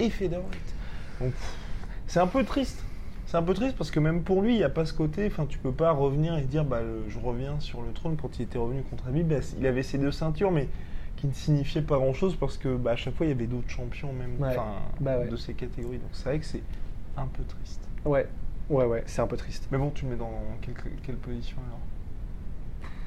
et 0.00 0.10
featherweight. 0.10 0.74
Donc 1.20 1.30
pff, 1.30 1.56
c'est 2.08 2.18
un 2.20 2.26
peu 2.26 2.42
triste. 2.44 2.82
C'est 3.26 3.36
un 3.36 3.42
peu 3.42 3.52
triste 3.54 3.76
parce 3.76 3.90
que 3.90 4.00
même 4.00 4.22
pour 4.22 4.40
lui, 4.42 4.54
il 4.54 4.56
n'y 4.56 4.64
a 4.64 4.70
pas 4.70 4.84
ce 4.86 4.92
côté. 4.94 5.26
Enfin, 5.26 5.44
tu 5.46 5.58
peux 5.58 5.72
pas 5.72 5.90
revenir 5.92 6.36
et 6.38 6.42
dire 6.42 6.64
bah 6.64 6.80
le- 6.80 7.04
je 7.08 7.18
reviens 7.18 7.60
sur 7.60 7.82
le 7.82 7.92
trône 7.92 8.16
quand 8.16 8.38
il 8.38 8.42
était 8.42 8.58
revenu 8.58 8.82
contre 8.82 9.06
Habib. 9.08 9.28
bah, 9.28 9.36
il 9.58 9.66
avait 9.66 9.82
ses 9.82 9.98
deux 9.98 10.12
ceintures, 10.12 10.50
mais 10.50 10.68
qui 11.16 11.26
ne 11.26 11.32
signifiaient 11.32 11.82
pas 11.82 11.96
grand 11.98 12.14
chose 12.14 12.36
parce 12.36 12.56
que 12.56 12.74
bah, 12.76 12.92
à 12.92 12.96
chaque 12.96 13.14
fois 13.14 13.26
il 13.26 13.28
y 13.30 13.32
avait 13.32 13.46
d'autres 13.46 13.68
champions 13.68 14.12
même 14.12 14.40
Ouais. 14.40 14.56
Bah 15.00 15.18
ouais. 15.18 15.28
de 15.28 15.36
ces 15.36 15.52
catégories. 15.54 15.98
Donc 15.98 16.08
c'est 16.12 16.24
vrai 16.24 16.38
que 16.38 16.44
c'est 16.46 16.62
un 17.16 17.26
peu 17.26 17.42
triste. 17.44 17.80
Ouais, 18.06 18.26
ouais, 18.70 18.84
ouais, 18.86 19.02
c'est 19.06 19.20
un 19.20 19.26
peu 19.26 19.36
triste. 19.36 19.68
Mais 19.70 19.76
bon, 19.78 19.90
tu 19.90 20.04
le 20.06 20.12
mets 20.12 20.16
dans 20.16 20.30
quelle, 20.62 20.74
quelle 21.02 21.16
position 21.16 21.56
alors? 21.66 21.80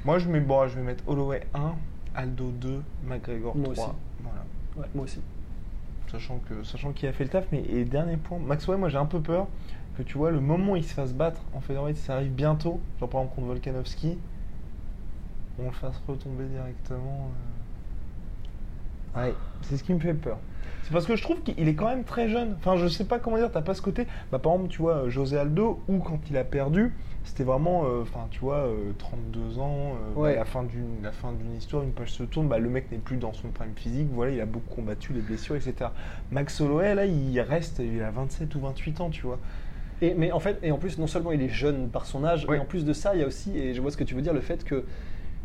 Moi, 0.04 0.18
je 0.18 0.28
mets 0.28 0.40
bon, 0.40 0.66
je 0.68 0.76
vais 0.76 0.82
mettre 0.82 1.02
Holloway 1.08 1.46
1, 1.54 1.74
Aldo 2.14 2.50
2, 2.50 2.82
McGregor 3.04 3.54
3. 3.54 3.62
Moi 3.62 3.70
aussi. 3.72 3.82
Voilà. 4.22 4.44
Ouais, 4.76 4.86
moi 4.94 5.04
aussi. 5.04 5.20
Sachant 6.12 6.40
que 6.40 6.62
sachant 6.62 6.92
qu'il 6.92 7.08
a 7.08 7.12
fait 7.14 7.24
le 7.24 7.30
taf, 7.30 7.46
mais 7.52 7.64
et 7.70 7.86
dernier 7.86 8.18
point, 8.18 8.38
Max 8.38 8.68
Holloway, 8.68 8.78
moi 8.80 8.88
j'ai 8.90 8.98
un 8.98 9.06
peu 9.06 9.20
peur 9.22 9.48
que 9.96 10.02
tu 10.02 10.18
vois 10.18 10.30
le 10.30 10.40
moment 10.40 10.72
où 10.72 10.76
il 10.76 10.84
se 10.84 10.92
fasse 10.92 11.14
battre 11.14 11.40
en 11.54 11.60
featherweight, 11.60 11.96
ça 11.96 12.16
arrive 12.16 12.32
bientôt, 12.32 12.80
genre 13.00 13.08
par 13.08 13.22
exemple 13.22 13.36
contre 13.36 13.48
Volkanovski, 13.48 14.18
on 15.58 15.64
le 15.64 15.72
fasse 15.72 16.00
retomber 16.06 16.44
directement. 16.44 17.30
Ouais, 19.16 19.34
c'est 19.62 19.76
ce 19.76 19.84
qui 19.84 19.92
me 19.94 20.00
fait 20.00 20.14
peur. 20.14 20.38
C'est 20.84 20.92
parce 20.92 21.06
que 21.06 21.14
je 21.16 21.22
trouve 21.22 21.40
qu'il 21.42 21.68
est 21.68 21.74
quand 21.74 21.88
même 21.88 22.02
très 22.04 22.28
jeune. 22.28 22.56
Enfin, 22.58 22.76
je 22.76 22.88
sais 22.88 23.04
pas 23.04 23.18
comment 23.18 23.36
dire, 23.36 23.50
t'as 23.52 23.62
pas 23.62 23.74
ce 23.74 23.82
côté. 23.82 24.06
Bah, 24.32 24.38
par 24.38 24.52
exemple, 24.54 24.70
tu 24.70 24.82
vois, 24.82 25.08
José 25.08 25.38
Aldo, 25.38 25.80
ou 25.88 25.98
quand 25.98 26.18
il 26.28 26.36
a 26.36 26.42
perdu, 26.44 26.92
c'était 27.24 27.44
vraiment, 27.44 27.84
euh, 27.84 28.02
enfin, 28.02 28.26
tu 28.32 28.40
vois, 28.40 28.56
euh, 28.66 28.92
32 28.98 29.58
ans, 29.60 29.92
euh, 30.16 30.20
Ouais. 30.20 30.32
bah, 30.32 30.38
la 30.40 30.44
fin 30.44 30.64
d'une 30.64 31.02
la 31.02 31.12
fin 31.12 31.32
d'une 31.32 31.54
histoire, 31.54 31.84
une 31.84 31.92
page 31.92 32.10
se 32.12 32.24
tourne, 32.24 32.48
bah, 32.48 32.58
le 32.58 32.68
mec 32.68 32.90
n'est 32.90 32.98
plus 32.98 33.16
dans 33.16 33.32
son 33.32 33.48
prime 33.48 33.74
physique, 33.76 34.08
voilà, 34.12 34.32
il 34.32 34.40
a 34.40 34.46
beaucoup 34.46 34.74
combattu 34.74 35.12
les 35.12 35.20
blessures, 35.20 35.54
etc. 35.54 35.90
Max 36.32 36.60
Holloway, 36.60 36.94
là, 36.96 37.06
il 37.06 37.40
reste, 37.40 37.78
il 37.80 38.02
a 38.02 38.10
27 38.10 38.52
ou 38.56 38.60
28 38.60 39.00
ans, 39.02 39.10
tu 39.10 39.22
vois. 39.26 39.38
Et, 40.00 40.14
mais 40.14 40.32
en 40.32 40.40
fait, 40.40 40.58
et 40.64 40.72
en 40.72 40.78
plus, 40.78 40.98
non 40.98 41.06
seulement 41.06 41.30
il 41.30 41.42
est 41.42 41.48
jeune 41.48 41.88
par 41.90 42.06
son 42.06 42.24
âge, 42.24 42.44
mais 42.48 42.58
en 42.58 42.64
plus 42.64 42.84
de 42.84 42.92
ça, 42.92 43.14
il 43.14 43.20
y 43.20 43.24
a 43.24 43.26
aussi, 43.28 43.56
et 43.56 43.72
je 43.72 43.80
vois 43.80 43.92
ce 43.92 43.96
que 43.96 44.02
tu 44.04 44.16
veux 44.16 44.22
dire, 44.22 44.32
le 44.34 44.40
fait 44.40 44.64
que 44.64 44.84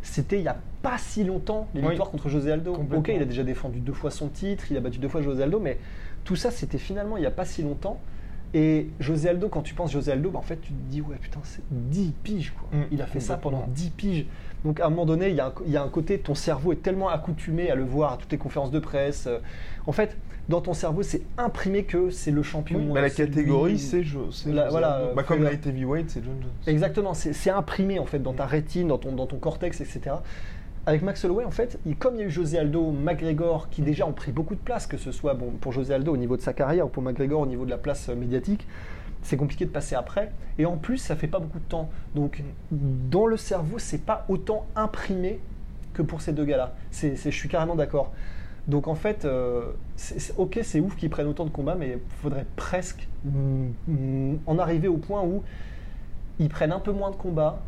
c'était 0.02 0.36
il 0.38 0.42
n'y 0.42 0.48
a 0.48 0.56
pas 0.82 0.98
si 0.98 1.24
longtemps 1.24 1.68
les 1.74 1.80
Oui. 1.82 1.88
victoires 1.88 2.10
contre 2.10 2.28
José 2.28 2.52
Aldo. 2.52 2.74
Ok, 2.94 3.08
il 3.14 3.20
a 3.22 3.24
déjà 3.24 3.42
défendu 3.42 3.80
deux 3.80 3.92
fois 3.92 4.10
son 4.10 4.28
titre, 4.28 4.64
il 4.70 4.76
a 4.76 4.80
battu 4.80 4.98
deux 4.98 5.08
fois 5.08 5.22
José 5.22 5.42
Aldo, 5.42 5.58
mais 5.60 5.78
tout 6.24 6.36
ça, 6.36 6.50
c'était 6.50 6.78
finalement 6.78 7.16
il 7.16 7.20
n'y 7.20 7.26
a 7.26 7.30
pas 7.32 7.44
si 7.44 7.62
longtemps. 7.62 8.00
Et 8.54 8.88
José 8.98 9.28
Aldo, 9.28 9.48
quand 9.48 9.60
tu 9.60 9.74
penses 9.74 9.92
José 9.92 10.12
Aldo, 10.12 10.30
bah, 10.30 10.38
en 10.38 10.42
fait, 10.42 10.56
tu 10.56 10.68
te 10.72 10.90
dis, 10.90 11.02
ouais, 11.02 11.16
putain, 11.20 11.40
c'est 11.42 11.60
10 11.70 12.12
piges, 12.22 12.54
quoi. 12.58 12.78
Mm, 12.78 12.84
il 12.92 13.02
a 13.02 13.06
fait 13.06 13.20
ça 13.20 13.36
pendant 13.36 13.66
10 13.68 13.90
piges. 13.90 14.26
Donc, 14.64 14.80
à 14.80 14.86
un 14.86 14.88
moment 14.90 15.04
donné, 15.04 15.28
il 15.28 15.34
y, 15.36 15.40
a 15.40 15.48
un, 15.48 15.52
il 15.66 15.70
y 15.72 15.76
a 15.76 15.82
un 15.82 15.88
côté, 15.90 16.18
ton 16.18 16.34
cerveau 16.34 16.72
est 16.72 16.82
tellement 16.82 17.10
accoutumé 17.10 17.70
à 17.70 17.74
le 17.74 17.84
voir 17.84 18.14
à 18.14 18.16
toutes 18.16 18.32
les 18.32 18.38
conférences 18.38 18.70
de 18.70 18.78
presse. 18.78 19.26
euh, 19.26 19.38
En 19.86 19.92
fait, 19.92 20.16
dans 20.48 20.60
ton 20.60 20.72
cerveau, 20.72 21.02
c'est 21.02 21.22
imprimé 21.36 21.84
que 21.84 22.10
c'est 22.10 22.30
le 22.30 22.42
champion. 22.42 22.78
Bah, 22.94 23.00
la 23.02 23.10
catégorie, 23.10 23.78
c'est 23.78 24.02
La- 24.46 24.68
voilà, 24.70 25.02
Bah, 25.14 25.22
comme 25.22 25.42
light 25.42 25.66
heavyweight, 25.66 26.10
c'est 26.10 26.24
John 26.24 26.34
Jones. 26.40 26.50
Exactement, 26.66 27.12
c'est 27.14 27.50
imprimé 27.50 27.98
en 27.98 28.06
fait 28.06 28.18
dans 28.18 28.32
ta 28.32 28.46
rétine, 28.46 28.88
dans 28.88 28.98
ton, 28.98 29.12
dans 29.12 29.26
ton 29.26 29.36
cortex, 29.36 29.80
etc. 29.80 30.16
Avec 30.86 31.02
Max 31.02 31.22
Holloway, 31.24 31.44
en 31.44 31.50
fait, 31.50 31.78
il- 31.84 31.96
comme 31.96 32.14
il 32.14 32.20
y 32.20 32.22
a 32.22 32.26
eu 32.26 32.30
José 32.30 32.58
Aldo, 32.58 32.92
McGregor, 32.92 33.68
qui 33.68 33.82
déjà 33.82 34.06
ont 34.06 34.12
pris 34.12 34.32
beaucoup 34.32 34.54
de 34.54 34.60
place, 34.60 34.86
que 34.86 34.96
ce 34.96 35.12
soit 35.12 35.34
bon, 35.34 35.50
pour 35.60 35.72
José 35.72 35.92
Aldo 35.92 36.12
au 36.12 36.16
niveau 36.16 36.36
de 36.38 36.40
sa 36.42 36.54
carrière 36.54 36.86
ou 36.86 36.88
pour 36.88 37.02
McGregor 37.02 37.40
au 37.42 37.46
niveau 37.46 37.66
de 37.66 37.70
la 37.70 37.76
place 37.78 38.08
euh, 38.08 38.14
médiatique, 38.14 38.66
c'est 39.22 39.36
compliqué 39.36 39.66
de 39.66 39.70
passer 39.70 39.96
après. 39.96 40.32
Et 40.58 40.64
en 40.64 40.78
plus, 40.78 40.96
ça 40.96 41.14
fait 41.14 41.26
pas 41.26 41.40
beaucoup 41.40 41.58
de 41.58 41.64
temps. 41.68 41.90
Donc, 42.14 42.42
dans 42.70 43.26
le 43.26 43.36
cerveau, 43.36 43.78
c'est 43.78 44.02
pas 44.02 44.24
autant 44.30 44.64
imprimé 44.76 45.40
que 45.92 46.00
pour 46.00 46.22
ces 46.22 46.32
deux 46.32 46.44
gars-là. 46.46 46.74
Je 46.92 47.28
suis 47.30 47.48
carrément 47.50 47.74
d'accord. 47.74 48.12
Donc 48.68 48.86
en 48.86 48.94
fait, 48.94 49.24
euh, 49.24 49.72
ok, 50.36 50.60
c'est 50.62 50.80
ouf 50.80 50.94
qu'ils 50.94 51.08
prennent 51.08 51.26
autant 51.26 51.46
de 51.46 51.50
combats, 51.50 51.74
mais 51.74 51.92
il 51.92 52.16
faudrait 52.22 52.44
presque 52.54 53.08
en 54.46 54.58
arriver 54.58 54.88
au 54.88 54.98
point 54.98 55.22
où 55.22 55.42
ils 56.38 56.50
prennent 56.50 56.72
un 56.72 56.78
peu 56.78 56.92
moins 56.92 57.10
de 57.10 57.16
combats, 57.16 57.62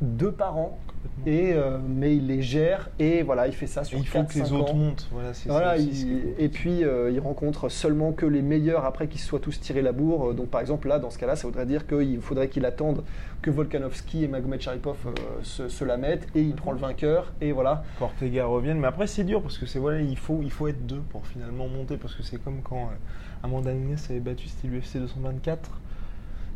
deux 0.00 0.32
par 0.32 0.56
an, 0.58 0.78
et, 1.24 1.52
euh, 1.54 1.78
mais 1.88 2.16
il 2.16 2.26
les 2.26 2.42
gère 2.42 2.90
et 2.98 3.22
voilà, 3.22 3.46
il 3.46 3.54
fait 3.54 3.66
ça 3.68 3.82
Et 3.82 3.84
sur 3.84 3.98
il 3.98 4.06
faut 4.06 4.18
4, 4.18 4.28
que 4.34 4.38
les 4.40 4.44
5 4.44 4.52
autres 4.54 4.72
ans. 4.72 4.76
montent. 4.76 5.08
Voilà, 5.12 5.32
c'est 5.32 5.48
Voilà, 5.48 5.76
ça 5.76 5.78
il- 5.78 6.34
et 6.38 6.48
puis 6.48 6.84
euh, 6.84 7.10
il 7.10 7.20
rencontre 7.20 7.68
seulement 7.68 8.12
que 8.12 8.26
les 8.26 8.42
meilleurs 8.42 8.84
après 8.84 9.06
qu'ils 9.08 9.20
se 9.20 9.26
soient 9.28 9.38
tous 9.40 9.58
tirés 9.60 9.82
la 9.82 9.92
bourre. 9.92 10.34
Donc 10.34 10.48
par 10.48 10.60
exemple 10.60 10.88
là, 10.88 10.98
dans 10.98 11.08
ce 11.10 11.18
cas-là, 11.18 11.36
ça 11.36 11.46
voudrait 11.46 11.64
dire 11.64 11.86
qu'il 11.86 12.20
faudrait 12.20 12.48
qu'il 12.48 12.64
attende 12.66 13.04
que 13.40 13.50
Volkanovski 13.50 14.24
et 14.24 14.28
Magomed 14.28 14.60
Sharipov 14.60 14.96
euh, 15.06 15.10
se, 15.42 15.68
se 15.68 15.84
la 15.84 15.96
mettent 15.96 16.26
et 16.34 16.42
il 16.42 16.54
prend 16.54 16.72
le 16.72 16.78
vainqueur 16.78 17.32
et 17.40 17.52
voilà. 17.52 17.84
Ortega 18.00 18.44
revienne. 18.46 18.78
Mais 18.78 18.88
après, 18.88 19.06
c'est 19.06 19.24
dur 19.24 19.40
parce 19.40 19.56
que 19.58 19.64
c'est 19.66 19.78
voilà, 19.78 20.00
il 20.02 20.18
faut, 20.18 20.40
il 20.42 20.50
faut 20.50 20.66
être 20.68 20.84
deux 20.86 21.00
pour 21.10 21.26
finalement 21.26 21.68
monter. 21.68 21.96
Parce 21.96 22.14
que 22.14 22.22
c'est 22.22 22.38
comme 22.42 22.60
quand 22.62 22.90
euh, 22.90 23.44
Amanda 23.44 23.72
Nunes 23.72 23.96
avait 24.10 24.20
battu, 24.20 24.48
c'était 24.48 24.68
l'UFC 24.68 24.98
224. 24.98 25.70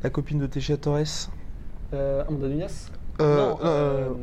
La 0.03 0.11
copine 0.11 0.39
de 0.41 0.47
Teixeira 0.47 0.77
Torres. 0.79 1.31
Euh, 1.95 2.25
Amanda 2.29 2.49
Nunes? 2.49 2.67
Euh, 3.21 3.37
Non, 3.51 3.59
euh, 3.63 4.09
euh, 4.11 4.15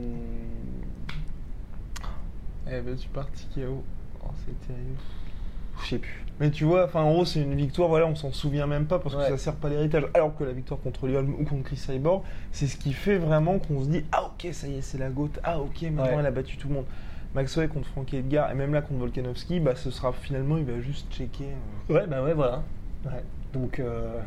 Elle 2.68 2.74
avait 2.76 2.92
battu 2.92 3.08
par 3.10 3.28
TKO. 3.32 3.84
Oh, 4.24 4.28
c'est 4.46 4.68
terrible. 4.68 4.96
je 5.84 5.90
sais 5.90 5.98
plus. 6.00 6.24
Mais 6.40 6.52
tu 6.52 6.66
vois, 6.66 6.86
enfin 6.86 7.02
en 7.02 7.12
gros, 7.14 7.26
c'est 7.26 7.42
une 7.42 7.56
victoire, 7.56 7.90
voilà, 7.90 8.06
on 8.06 8.16
s'en 8.16 8.32
souvient 8.32 8.68
même 8.68 8.86
pas 8.86 9.00
parce 9.00 9.16
que 9.16 9.22
ça 9.24 9.38
sert 9.38 9.56
pas 9.56 9.70
l'héritage. 9.70 10.06
Alors 10.14 10.36
que 10.36 10.44
la 10.44 10.52
victoire 10.52 10.80
contre 10.80 11.08
Lyon 11.08 11.26
ou 11.40 11.44
contre 11.46 11.64
Chris 11.64 11.78
Cyborg, 11.78 12.22
c'est 12.52 12.68
ce 12.68 12.78
qui 12.78 12.94
fait 12.94 13.18
vraiment 13.18 13.58
qu'on 13.58 13.84
se 13.84 13.90
dit 13.90 14.04
Ah, 14.12 14.26
ok, 14.26 14.54
ça 14.54 14.68
y 14.68 14.76
est, 14.78 14.82
c'est 14.82 15.00
la 15.00 15.10
goutte. 15.10 15.40
Ah, 15.44 15.60
ok, 15.60 15.82
maintenant 15.84 16.04
Ouais. 16.04 16.16
elle 16.20 16.26
a 16.28 16.32
battu 16.32 16.58
tout 16.58 16.68
le 16.68 16.76
monde. 16.76 16.86
Max 17.34 17.58
Holloway 17.58 17.74
contre 17.74 17.88
Frankie 17.90 18.18
Edgar 18.18 18.52
et 18.52 18.56
même 18.56 18.72
là 18.74 18.82
contre 18.82 19.00
Volkanovski, 19.00 19.60
bah 19.60 19.76
ce 19.76 19.90
sera 19.92 20.14
finalement, 20.14 20.58
il 20.58 20.66
va 20.66 20.80
juste 20.80 21.12
checker. 21.12 21.46
euh, 21.90 21.94
Ouais, 21.96 22.08
bah 22.08 22.24
ouais, 22.24 22.34
voilà. 22.34 22.64
Ouais. 23.06 23.24
Donc, 23.54 23.80
euh. 23.80 24.20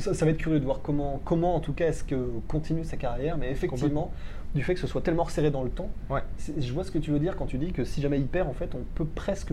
Ça, 0.00 0.14
ça 0.14 0.24
va 0.24 0.30
être 0.32 0.38
curieux 0.38 0.58
de 0.60 0.64
voir 0.64 0.80
comment, 0.82 1.20
comment 1.24 1.54
en 1.54 1.60
tout 1.60 1.72
cas, 1.72 1.88
est-ce 1.88 2.02
que 2.04 2.16
continue 2.48 2.84
sa 2.84 2.96
carrière. 2.96 3.36
Mais 3.38 3.50
effectivement, 3.50 4.12
du 4.54 4.62
fait 4.64 4.74
que 4.74 4.80
ce 4.80 4.86
soit 4.88 5.00
tellement 5.02 5.22
resserré 5.24 5.50
dans 5.50 5.62
le 5.62 5.70
temps, 5.70 5.90
Ouais. 6.08 6.22
je 6.58 6.72
vois 6.72 6.82
ce 6.84 6.90
que 6.90 6.98
tu 6.98 7.10
veux 7.12 7.18
dire 7.20 7.36
quand 7.36 7.46
tu 7.46 7.58
dis 7.58 7.72
que 7.72 7.84
si 7.84 8.00
jamais 8.00 8.18
il 8.18 8.26
perd, 8.26 8.48
en 8.48 8.52
fait, 8.52 8.74
on 8.74 8.80
peut 8.94 9.04
presque, 9.04 9.52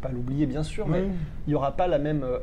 pas 0.00 0.10
l'oublier 0.10 0.46
bien 0.46 0.62
sûr, 0.62 0.86
mais 0.86 1.02
il 1.46 1.50
n'y 1.50 1.54
aura 1.54 1.72
pas 1.76 1.88
la 1.88 1.98
même 1.98 2.22
euh, 2.22 2.38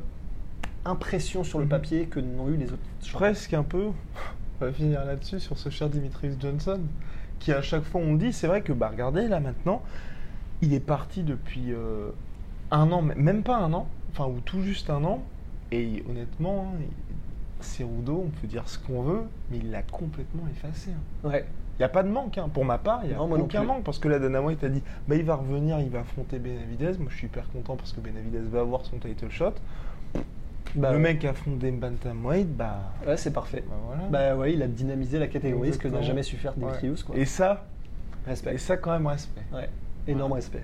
impression 0.86 1.44
sur 1.44 1.60
le 1.60 1.66
Mhm. 1.66 1.70
papier 1.70 2.06
que 2.06 2.20
n'ont 2.20 2.50
eu 2.50 2.58
les 2.58 2.66
autres. 2.72 2.80
Presque 3.14 3.54
un 3.54 3.64
peu. 3.64 3.88
On 4.62 4.66
va 4.66 4.74
finir 4.74 5.06
là-dessus 5.06 5.40
sur 5.40 5.58
ce 5.58 5.70
cher 5.70 5.90
Dimitrius 5.90 6.36
Johnson, 6.40 6.82
qui 7.40 7.54
à 7.54 7.62
chaque 7.62 7.84
fois 7.84 8.02
on 8.02 8.16
dit, 8.16 8.34
c'est 8.34 8.48
vrai 8.48 8.62
que 8.62 8.74
bah 8.74 8.90
regardez 8.92 9.30
là 9.30 9.40
maintenant, 9.40 9.82
il 10.62 10.74
est 10.74 10.82
parti 10.82 11.24
depuis 11.24 11.72
euh, 11.72 12.10
un 12.72 12.92
an, 12.92 13.02
même 13.02 13.42
pas 13.44 13.56
un 13.56 13.72
an, 13.72 13.88
enfin 14.12 14.26
ou 14.26 14.42
tout 14.42 14.62
juste 14.62 14.90
un 14.90 15.06
an, 15.06 15.24
et 15.72 16.04
honnêtement, 16.10 16.74
hein, 16.76 16.82
Cerudo, 17.62 18.24
on 18.28 18.30
peut 18.30 18.48
dire 18.48 18.68
ce 18.68 18.78
qu'on 18.80 19.02
veut, 19.02 19.22
mais 19.52 19.58
il 19.58 19.72
l'a 19.72 19.82
complètement 19.84 20.44
effacé. 20.52 20.92
hein. 20.92 21.30
Ouais. 21.30 21.46
Il 21.78 21.82
n'y 21.82 21.86
a 21.86 21.90
pas 21.90 22.04
de 22.04 22.10
manque, 22.10 22.38
hein. 22.38 22.50
pour 22.54 22.66
ma 22.66 22.78
part, 22.78 23.02
il 23.04 23.08
n'y 23.10 23.14
a 23.14 23.18
Non, 23.18 23.32
aucun 23.32 23.64
manque, 23.64 23.84
parce 23.86 24.00
que 24.00 24.10
là, 24.10 24.20
Dana 24.20 24.42
White 24.42 24.64
a 24.66 24.70
dit, 24.70 24.82
bah, 25.08 25.16
il 25.16 25.24
va 25.24 25.36
revenir, 25.36 25.80
il 25.80 25.90
va 25.90 26.00
affronter 26.02 26.38
Benavidez, 26.38 26.98
moi 27.00 27.08
je 27.10 27.16
suis 27.16 27.28
hyper 27.28 27.50
content 27.52 27.78
parce 27.78 27.94
que 27.94 28.02
Benavidez 28.02 28.40
va 28.40 28.60
avoir 28.62 28.86
son 28.86 28.98
title 28.98 29.30
shot. 29.30 29.54
Bah, 30.76 30.92
le 30.92 31.00
mec 31.00 31.24
affronte 31.26 31.58
des 31.60 31.72
bantamweight, 31.72 32.56
bah, 32.56 32.80
Ouais, 33.08 33.16
c'est 33.18 33.32
parfait. 33.32 33.64
bah 33.68 33.76
voilà. 33.88 34.04
Bah 34.10 34.36
ouais, 34.38 34.54
il 34.54 34.62
a 34.62 34.68
dynamisé 34.68 35.20
la 35.20 35.28
catégorie, 35.28 35.72
ce 35.74 35.78
que 35.78 35.88
n'a 35.88 36.02
jamais 36.02 36.24
su 36.24 36.36
faire 36.36 36.54
Ouais. 36.58 36.74
Quoi. 37.06 37.16
Et 37.18 37.26
ça, 37.26 37.66
Respect. 38.28 38.54
et 38.56 38.58
ça 38.58 38.76
quand 38.78 38.92
même 38.92 39.08
respect. 39.08 39.42
Ouais. 39.54 39.70
Énorme 40.08 40.34
respect. 40.34 40.64